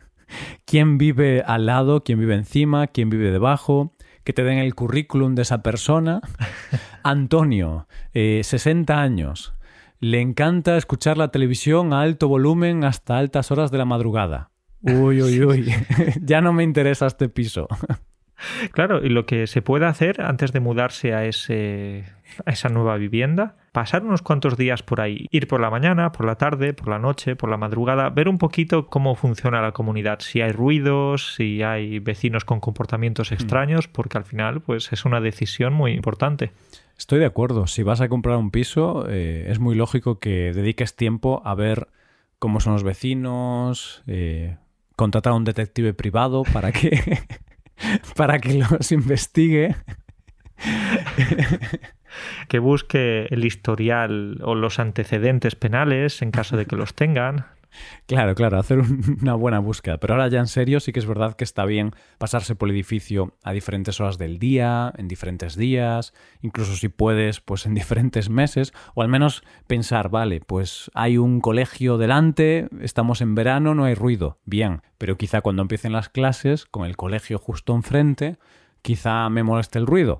quién 0.65 0.97
vive 0.97 1.43
al 1.47 1.65
lado, 1.65 2.03
quién 2.03 2.19
vive 2.19 2.35
encima, 2.35 2.87
quién 2.87 3.09
vive 3.09 3.31
debajo, 3.31 3.95
que 4.25 4.33
te 4.33 4.43
den 4.43 4.57
el 4.57 4.75
currículum 4.75 5.33
de 5.33 5.43
esa 5.43 5.63
persona. 5.63 6.19
Antonio, 7.03 7.87
eh, 8.13 8.41
60 8.43 9.01
años, 9.01 9.53
le 10.01 10.19
encanta 10.19 10.75
escuchar 10.75 11.17
la 11.17 11.29
televisión 11.29 11.93
a 11.93 12.01
alto 12.01 12.27
volumen 12.27 12.83
hasta 12.83 13.17
altas 13.17 13.49
horas 13.49 13.71
de 13.71 13.77
la 13.77 13.85
madrugada. 13.85 14.51
Uy, 14.81 15.21
uy, 15.21 15.41
uy, 15.45 15.73
ya 16.21 16.41
no 16.41 16.51
me 16.51 16.65
interesa 16.65 17.05
este 17.05 17.29
piso. 17.29 17.69
Claro, 18.73 19.05
y 19.05 19.07
lo 19.07 19.25
que 19.25 19.47
se 19.47 19.61
puede 19.61 19.85
hacer 19.85 20.21
antes 20.21 20.51
de 20.51 20.59
mudarse 20.59 21.13
a, 21.13 21.23
ese, 21.23 22.03
a 22.45 22.51
esa 22.51 22.67
nueva 22.67 22.97
vivienda, 22.97 23.55
pasar 23.71 24.03
unos 24.03 24.21
cuantos 24.21 24.57
días 24.57 24.83
por 24.83 25.01
ahí, 25.01 25.27
ir 25.31 25.47
por 25.47 25.59
la 25.61 25.69
mañana, 25.69 26.11
por 26.11 26.25
la 26.25 26.35
tarde, 26.35 26.73
por 26.73 26.89
la 26.89 26.99
noche, 26.99 27.35
por 27.35 27.49
la 27.49 27.57
madrugada, 27.57 28.09
ver 28.09 28.27
un 28.27 28.37
poquito 28.37 28.87
cómo 28.87 29.15
funciona 29.15 29.61
la 29.61 29.71
comunidad, 29.71 30.19
si 30.19 30.41
hay 30.41 30.51
ruidos, 30.51 31.35
si 31.35 31.63
hay 31.63 31.99
vecinos 31.99 32.45
con 32.45 32.59
comportamientos 32.59 33.31
extraños, 33.31 33.87
porque 33.87 34.17
al 34.17 34.25
final 34.25 34.61
pues 34.61 34.91
es 34.91 35.05
una 35.05 35.21
decisión 35.21 35.73
muy 35.73 35.93
importante. 35.93 36.51
Estoy 36.97 37.19
de 37.19 37.25
acuerdo, 37.25 37.67
si 37.67 37.83
vas 37.83 38.01
a 38.01 38.09
comprar 38.09 38.37
un 38.37 38.51
piso 38.51 39.05
eh, 39.07 39.45
es 39.49 39.59
muy 39.59 39.75
lógico 39.75 40.19
que 40.19 40.51
dediques 40.53 40.95
tiempo 40.95 41.41
a 41.45 41.55
ver 41.55 41.87
cómo 42.39 42.59
son 42.59 42.73
los 42.73 42.83
vecinos, 42.83 44.03
eh, 44.07 44.57
contratar 44.95 45.31
a 45.31 45.35
un 45.35 45.45
detective 45.45 45.93
privado 45.93 46.43
para 46.43 46.71
que 46.71 47.19
para 48.15 48.39
que 48.39 48.53
los 48.55 48.91
investigue. 48.91 49.75
que 52.47 52.59
busque 52.59 53.27
el 53.29 53.45
historial 53.45 54.39
o 54.43 54.55
los 54.55 54.79
antecedentes 54.79 55.55
penales 55.55 56.21
en 56.21 56.31
caso 56.31 56.57
de 56.57 56.65
que 56.65 56.75
los 56.75 56.93
tengan. 56.93 57.45
Claro, 58.07 58.35
claro, 58.35 58.57
hacer 58.57 58.79
una 59.21 59.35
buena 59.35 59.59
búsqueda. 59.59 59.99
Pero 59.99 60.13
ahora 60.13 60.27
ya 60.27 60.39
en 60.39 60.47
serio 60.47 60.79
sí 60.79 60.91
que 60.91 60.99
es 60.99 61.05
verdad 61.05 61.35
que 61.35 61.43
está 61.43 61.65
bien 61.65 61.91
pasarse 62.17 62.55
por 62.55 62.69
el 62.69 62.75
edificio 62.75 63.35
a 63.43 63.51
diferentes 63.51 63.99
horas 63.99 64.17
del 64.17 64.39
día, 64.39 64.93
en 64.97 65.07
diferentes 65.07 65.55
días, 65.55 66.13
incluso 66.41 66.75
si 66.75 66.89
puedes, 66.89 67.39
pues 67.41 67.65
en 67.65 67.73
diferentes 67.75 68.29
meses, 68.29 68.73
o 68.95 69.01
al 69.01 69.07
menos 69.07 69.43
pensar, 69.67 70.09
vale, 70.09 70.41
pues 70.41 70.89
hay 70.93 71.17
un 71.17 71.41
colegio 71.41 71.97
delante, 71.97 72.67
estamos 72.81 73.21
en 73.21 73.35
verano, 73.35 73.75
no 73.75 73.85
hay 73.85 73.93
ruido, 73.93 74.39
bien, 74.45 74.81
pero 74.97 75.17
quizá 75.17 75.41
cuando 75.41 75.61
empiecen 75.61 75.93
las 75.93 76.09
clases, 76.09 76.65
con 76.65 76.85
el 76.85 76.97
colegio 76.97 77.37
justo 77.37 77.75
enfrente, 77.75 78.37
quizá 78.81 79.29
me 79.29 79.43
moleste 79.43 79.79
el 79.79 79.87
ruido. 79.87 80.19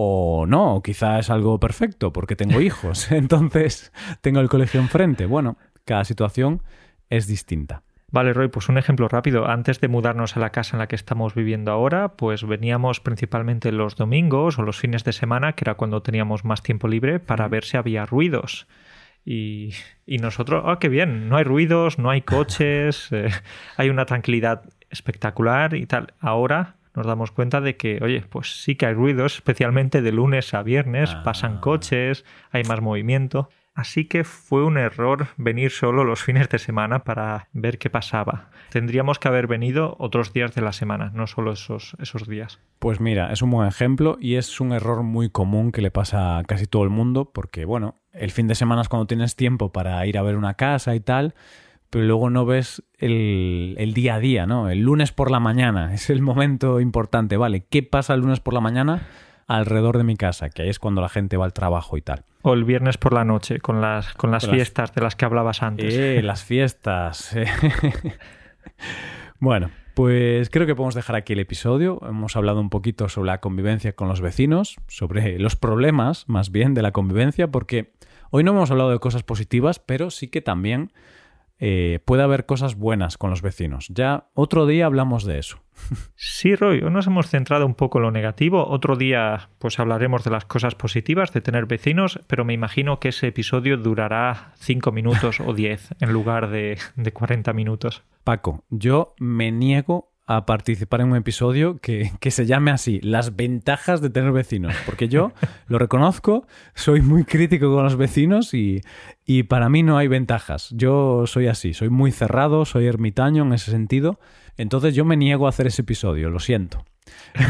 O 0.00 0.46
no, 0.46 0.80
quizá 0.80 1.18
es 1.18 1.28
algo 1.28 1.58
perfecto 1.58 2.12
porque 2.12 2.36
tengo 2.36 2.60
hijos, 2.60 3.10
entonces 3.10 3.92
tengo 4.20 4.38
el 4.38 4.48
colegio 4.48 4.80
enfrente. 4.80 5.26
Bueno, 5.26 5.58
cada 5.84 6.04
situación 6.04 6.62
es 7.10 7.26
distinta. 7.26 7.82
Vale, 8.12 8.32
Roy, 8.32 8.46
pues 8.46 8.68
un 8.68 8.78
ejemplo 8.78 9.08
rápido. 9.08 9.48
Antes 9.48 9.80
de 9.80 9.88
mudarnos 9.88 10.36
a 10.36 10.40
la 10.40 10.50
casa 10.50 10.76
en 10.76 10.78
la 10.78 10.86
que 10.86 10.94
estamos 10.94 11.34
viviendo 11.34 11.72
ahora, 11.72 12.14
pues 12.14 12.46
veníamos 12.46 13.00
principalmente 13.00 13.72
los 13.72 13.96
domingos 13.96 14.60
o 14.60 14.62
los 14.62 14.78
fines 14.78 15.02
de 15.02 15.12
semana, 15.12 15.54
que 15.54 15.64
era 15.64 15.74
cuando 15.74 16.00
teníamos 16.00 16.44
más 16.44 16.62
tiempo 16.62 16.86
libre, 16.86 17.18
para 17.18 17.48
ver 17.48 17.64
si 17.64 17.76
había 17.76 18.06
ruidos. 18.06 18.68
Y, 19.24 19.74
y 20.06 20.18
nosotros, 20.18 20.62
oh, 20.64 20.78
qué 20.78 20.88
bien, 20.88 21.28
no 21.28 21.38
hay 21.38 21.44
ruidos, 21.44 21.98
no 21.98 22.08
hay 22.08 22.22
coches, 22.22 23.08
eh, 23.10 23.30
hay 23.76 23.90
una 23.90 24.06
tranquilidad 24.06 24.62
espectacular 24.90 25.74
y 25.74 25.86
tal. 25.86 26.14
Ahora 26.20 26.77
nos 26.98 27.06
damos 27.06 27.30
cuenta 27.30 27.60
de 27.60 27.76
que, 27.76 28.00
oye, 28.02 28.24
pues 28.28 28.62
sí 28.62 28.74
que 28.74 28.86
hay 28.86 28.94
ruidos, 28.94 29.36
especialmente 29.36 30.02
de 30.02 30.12
lunes 30.12 30.52
a 30.52 30.62
viernes, 30.62 31.14
pasan 31.24 31.60
coches, 31.60 32.24
hay 32.50 32.64
más 32.64 32.80
movimiento. 32.80 33.48
Así 33.72 34.06
que 34.06 34.24
fue 34.24 34.64
un 34.64 34.76
error 34.76 35.28
venir 35.36 35.70
solo 35.70 36.02
los 36.02 36.20
fines 36.20 36.48
de 36.48 36.58
semana 36.58 37.04
para 37.04 37.46
ver 37.52 37.78
qué 37.78 37.88
pasaba. 37.90 38.50
Tendríamos 38.70 39.20
que 39.20 39.28
haber 39.28 39.46
venido 39.46 39.94
otros 40.00 40.32
días 40.32 40.52
de 40.56 40.62
la 40.62 40.72
semana, 40.72 41.12
no 41.14 41.28
solo 41.28 41.52
esos, 41.52 41.96
esos 42.00 42.26
días. 42.26 42.58
Pues 42.80 42.98
mira, 42.98 43.32
es 43.32 43.40
un 43.40 43.52
buen 43.52 43.68
ejemplo 43.68 44.18
y 44.20 44.34
es 44.34 44.60
un 44.60 44.72
error 44.72 45.04
muy 45.04 45.30
común 45.30 45.70
que 45.70 45.80
le 45.80 45.92
pasa 45.92 46.38
a 46.38 46.42
casi 46.42 46.66
todo 46.66 46.82
el 46.82 46.90
mundo 46.90 47.30
porque, 47.32 47.64
bueno, 47.64 48.00
el 48.12 48.32
fin 48.32 48.48
de 48.48 48.56
semana 48.56 48.82
es 48.82 48.88
cuando 48.88 49.06
tienes 49.06 49.36
tiempo 49.36 49.70
para 49.70 50.04
ir 50.06 50.18
a 50.18 50.22
ver 50.22 50.34
una 50.34 50.54
casa 50.54 50.96
y 50.96 51.00
tal, 51.00 51.36
pero 51.90 52.04
luego 52.04 52.30
no 52.30 52.44
ves 52.46 52.82
el, 52.98 53.74
el, 53.78 53.94
día 53.94 54.16
a 54.16 54.18
día, 54.20 54.46
¿no? 54.46 54.70
El 54.70 54.80
lunes 54.80 55.12
por 55.12 55.30
la 55.30 55.40
mañana 55.40 55.92
es 55.94 56.10
el 56.10 56.22
momento 56.22 56.80
importante, 56.80 57.36
¿vale? 57.36 57.64
¿Qué 57.68 57.82
pasa 57.82 58.14
el 58.14 58.20
lunes 58.20 58.40
por 58.40 58.54
la 58.54 58.60
mañana? 58.60 59.02
alrededor 59.48 59.96
de 59.96 60.04
mi 60.04 60.16
casa, 60.16 60.50
que 60.50 60.62
ahí 60.62 60.68
es 60.68 60.78
cuando 60.78 61.00
la 61.00 61.08
gente 61.08 61.36
va 61.36 61.46
al 61.46 61.54
trabajo 61.54 61.96
y 61.96 62.02
tal. 62.02 62.24
O 62.42 62.52
el 62.52 62.64
viernes 62.64 62.98
por 62.98 63.14
la 63.14 63.24
noche, 63.24 63.58
con 63.58 63.80
las, 63.80 64.12
con 64.12 64.30
las 64.30 64.46
fiestas 64.46 64.94
de 64.94 65.00
las 65.00 65.16
que 65.16 65.24
hablabas 65.24 65.62
antes. 65.62 65.94
Eh, 65.94 66.20
las 66.22 66.44
fiestas. 66.44 67.34
bueno, 69.40 69.70
pues 69.94 70.50
creo 70.50 70.66
que 70.66 70.74
podemos 70.74 70.94
dejar 70.94 71.16
aquí 71.16 71.32
el 71.32 71.40
episodio. 71.40 71.98
Hemos 72.06 72.36
hablado 72.36 72.60
un 72.60 72.68
poquito 72.68 73.08
sobre 73.08 73.28
la 73.28 73.40
convivencia 73.40 73.94
con 73.94 74.08
los 74.08 74.20
vecinos, 74.20 74.76
sobre 74.86 75.38
los 75.38 75.56
problemas 75.56 76.28
más 76.28 76.52
bien 76.52 76.74
de 76.74 76.82
la 76.82 76.92
convivencia, 76.92 77.50
porque 77.50 77.94
hoy 78.30 78.44
no 78.44 78.50
hemos 78.50 78.70
hablado 78.70 78.90
de 78.90 78.98
cosas 78.98 79.22
positivas, 79.22 79.78
pero 79.78 80.10
sí 80.10 80.28
que 80.28 80.42
también 80.42 80.92
eh, 81.58 82.00
puede 82.04 82.22
haber 82.22 82.46
cosas 82.46 82.76
buenas 82.76 83.18
con 83.18 83.30
los 83.30 83.42
vecinos. 83.42 83.88
Ya 83.88 84.28
otro 84.34 84.66
día 84.66 84.86
hablamos 84.86 85.24
de 85.24 85.38
eso. 85.38 85.60
Sí, 86.16 86.56
Roy, 86.56 86.80
hoy 86.82 86.90
nos 86.90 87.06
hemos 87.06 87.28
centrado 87.28 87.64
un 87.64 87.74
poco 87.74 87.98
en 87.98 88.02
lo 88.02 88.10
negativo. 88.10 88.66
Otro 88.68 88.96
día, 88.96 89.50
pues 89.58 89.78
hablaremos 89.78 90.24
de 90.24 90.30
las 90.30 90.44
cosas 90.44 90.74
positivas 90.74 91.32
de 91.32 91.40
tener 91.40 91.66
vecinos, 91.66 92.20
pero 92.26 92.44
me 92.44 92.52
imagino 92.52 92.98
que 92.98 93.08
ese 93.10 93.28
episodio 93.28 93.76
durará 93.76 94.52
5 94.56 94.90
minutos 94.92 95.40
o 95.40 95.54
10 95.54 95.94
en 96.00 96.12
lugar 96.12 96.50
de, 96.50 96.78
de 96.96 97.12
40 97.12 97.52
minutos. 97.52 98.02
Paco, 98.24 98.64
yo 98.70 99.14
me 99.18 99.52
niego 99.52 100.12
a 100.30 100.44
participar 100.44 101.00
en 101.00 101.10
un 101.10 101.16
episodio 101.16 101.78
que, 101.78 102.12
que, 102.20 102.30
se 102.30 102.44
llame 102.44 102.70
así, 102.70 103.00
las 103.00 103.34
ventajas 103.34 104.02
de 104.02 104.10
tener 104.10 104.30
vecinos, 104.30 104.74
porque 104.84 105.08
yo 105.08 105.32
lo 105.68 105.78
reconozco, 105.78 106.46
soy 106.74 107.00
muy 107.00 107.24
crítico 107.24 107.74
con 107.74 107.82
los 107.82 107.96
vecinos 107.96 108.52
y, 108.52 108.82
y 109.24 109.44
para 109.44 109.70
mí 109.70 109.82
no 109.82 109.96
hay 109.96 110.06
ventajas. 110.06 110.68
Yo 110.72 111.26
soy 111.26 111.46
así, 111.46 111.72
soy 111.72 111.88
muy 111.88 112.12
cerrado, 112.12 112.66
soy 112.66 112.86
ermitaño 112.86 113.42
en 113.42 113.54
ese 113.54 113.70
sentido, 113.70 114.20
entonces 114.58 114.94
yo 114.94 115.06
me 115.06 115.16
niego 115.16 115.46
a 115.46 115.48
hacer 115.48 115.66
ese 115.66 115.80
episodio, 115.80 116.28
lo 116.28 116.40
siento. 116.40 116.84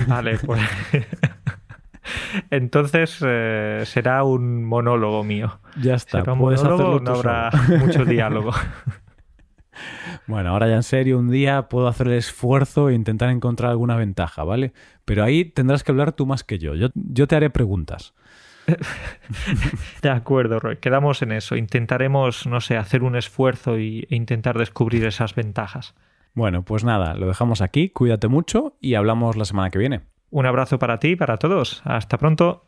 Vale, 0.07 0.39
pues... 0.39 0.63
Entonces 2.51 3.19
eh, 3.27 3.83
será 3.87 4.23
un 4.23 4.65
monólogo 4.65 5.25
mío. 5.25 5.59
Ya 5.83 5.95
está. 5.95 6.21
Será 6.21 6.35
un 6.35 6.39
monólogo, 6.39 7.01
no 7.01 7.11
habrá 7.11 7.51
mucho 7.81 8.05
diálogo. 8.05 8.53
Bueno, 10.29 10.51
ahora 10.51 10.69
ya 10.69 10.75
en 10.75 10.83
serio, 10.83 11.19
un 11.19 11.31
día 11.31 11.71
puedo 11.71 11.89
hacer 11.89 12.07
el 12.09 12.13
esfuerzo 12.13 12.91
e 12.91 12.95
intentar 12.95 13.31
encontrar 13.31 13.71
alguna 13.71 13.97
ventaja, 13.97 14.45
¿vale? 14.45 14.75
Pero 15.07 15.25
ahí 15.25 15.47
tendrás 15.47 15.83
que 15.83 15.91
hablar 15.91 16.13
tú 16.13 16.27
más 16.27 16.45
que 16.45 16.59
yo. 16.59 16.75
Yo, 16.75 16.89
yo 16.95 17.27
te 17.27 17.35
haré 17.35 17.49
preguntas. 17.49 18.13
De 20.03 20.11
acuerdo, 20.11 20.61
Roy. 20.61 20.77
Quedamos 20.77 21.23
en 21.23 21.33
eso. 21.33 21.57
Intentaremos, 21.57 22.47
no 22.47 22.61
sé, 22.61 22.77
hacer 22.77 23.05
un 23.05 23.17
esfuerzo 23.17 23.79
y, 23.79 24.07
e 24.11 24.17
intentar 24.17 24.59
descubrir 24.59 25.07
esas 25.07 25.35
ventajas. 25.35 25.95
Bueno, 26.35 26.63
pues 26.63 26.85
nada, 26.85 27.15
lo 27.15 27.27
dejamos 27.27 27.63
aquí. 27.63 27.89
Cuídate 27.89 28.29
mucho 28.29 28.77
y 28.83 28.97
hablamos 28.97 29.35
la 29.35 29.47
semana 29.47 29.71
que 29.71 29.79
viene. 29.79 30.03
Un 30.31 30.45
abrazo 30.45 30.79
para 30.79 30.99
ti 30.99 31.13
y 31.13 31.17
para 31.17 31.39
todos. 31.39 31.81
Hasta 31.87 32.19
pronto. 32.19 32.68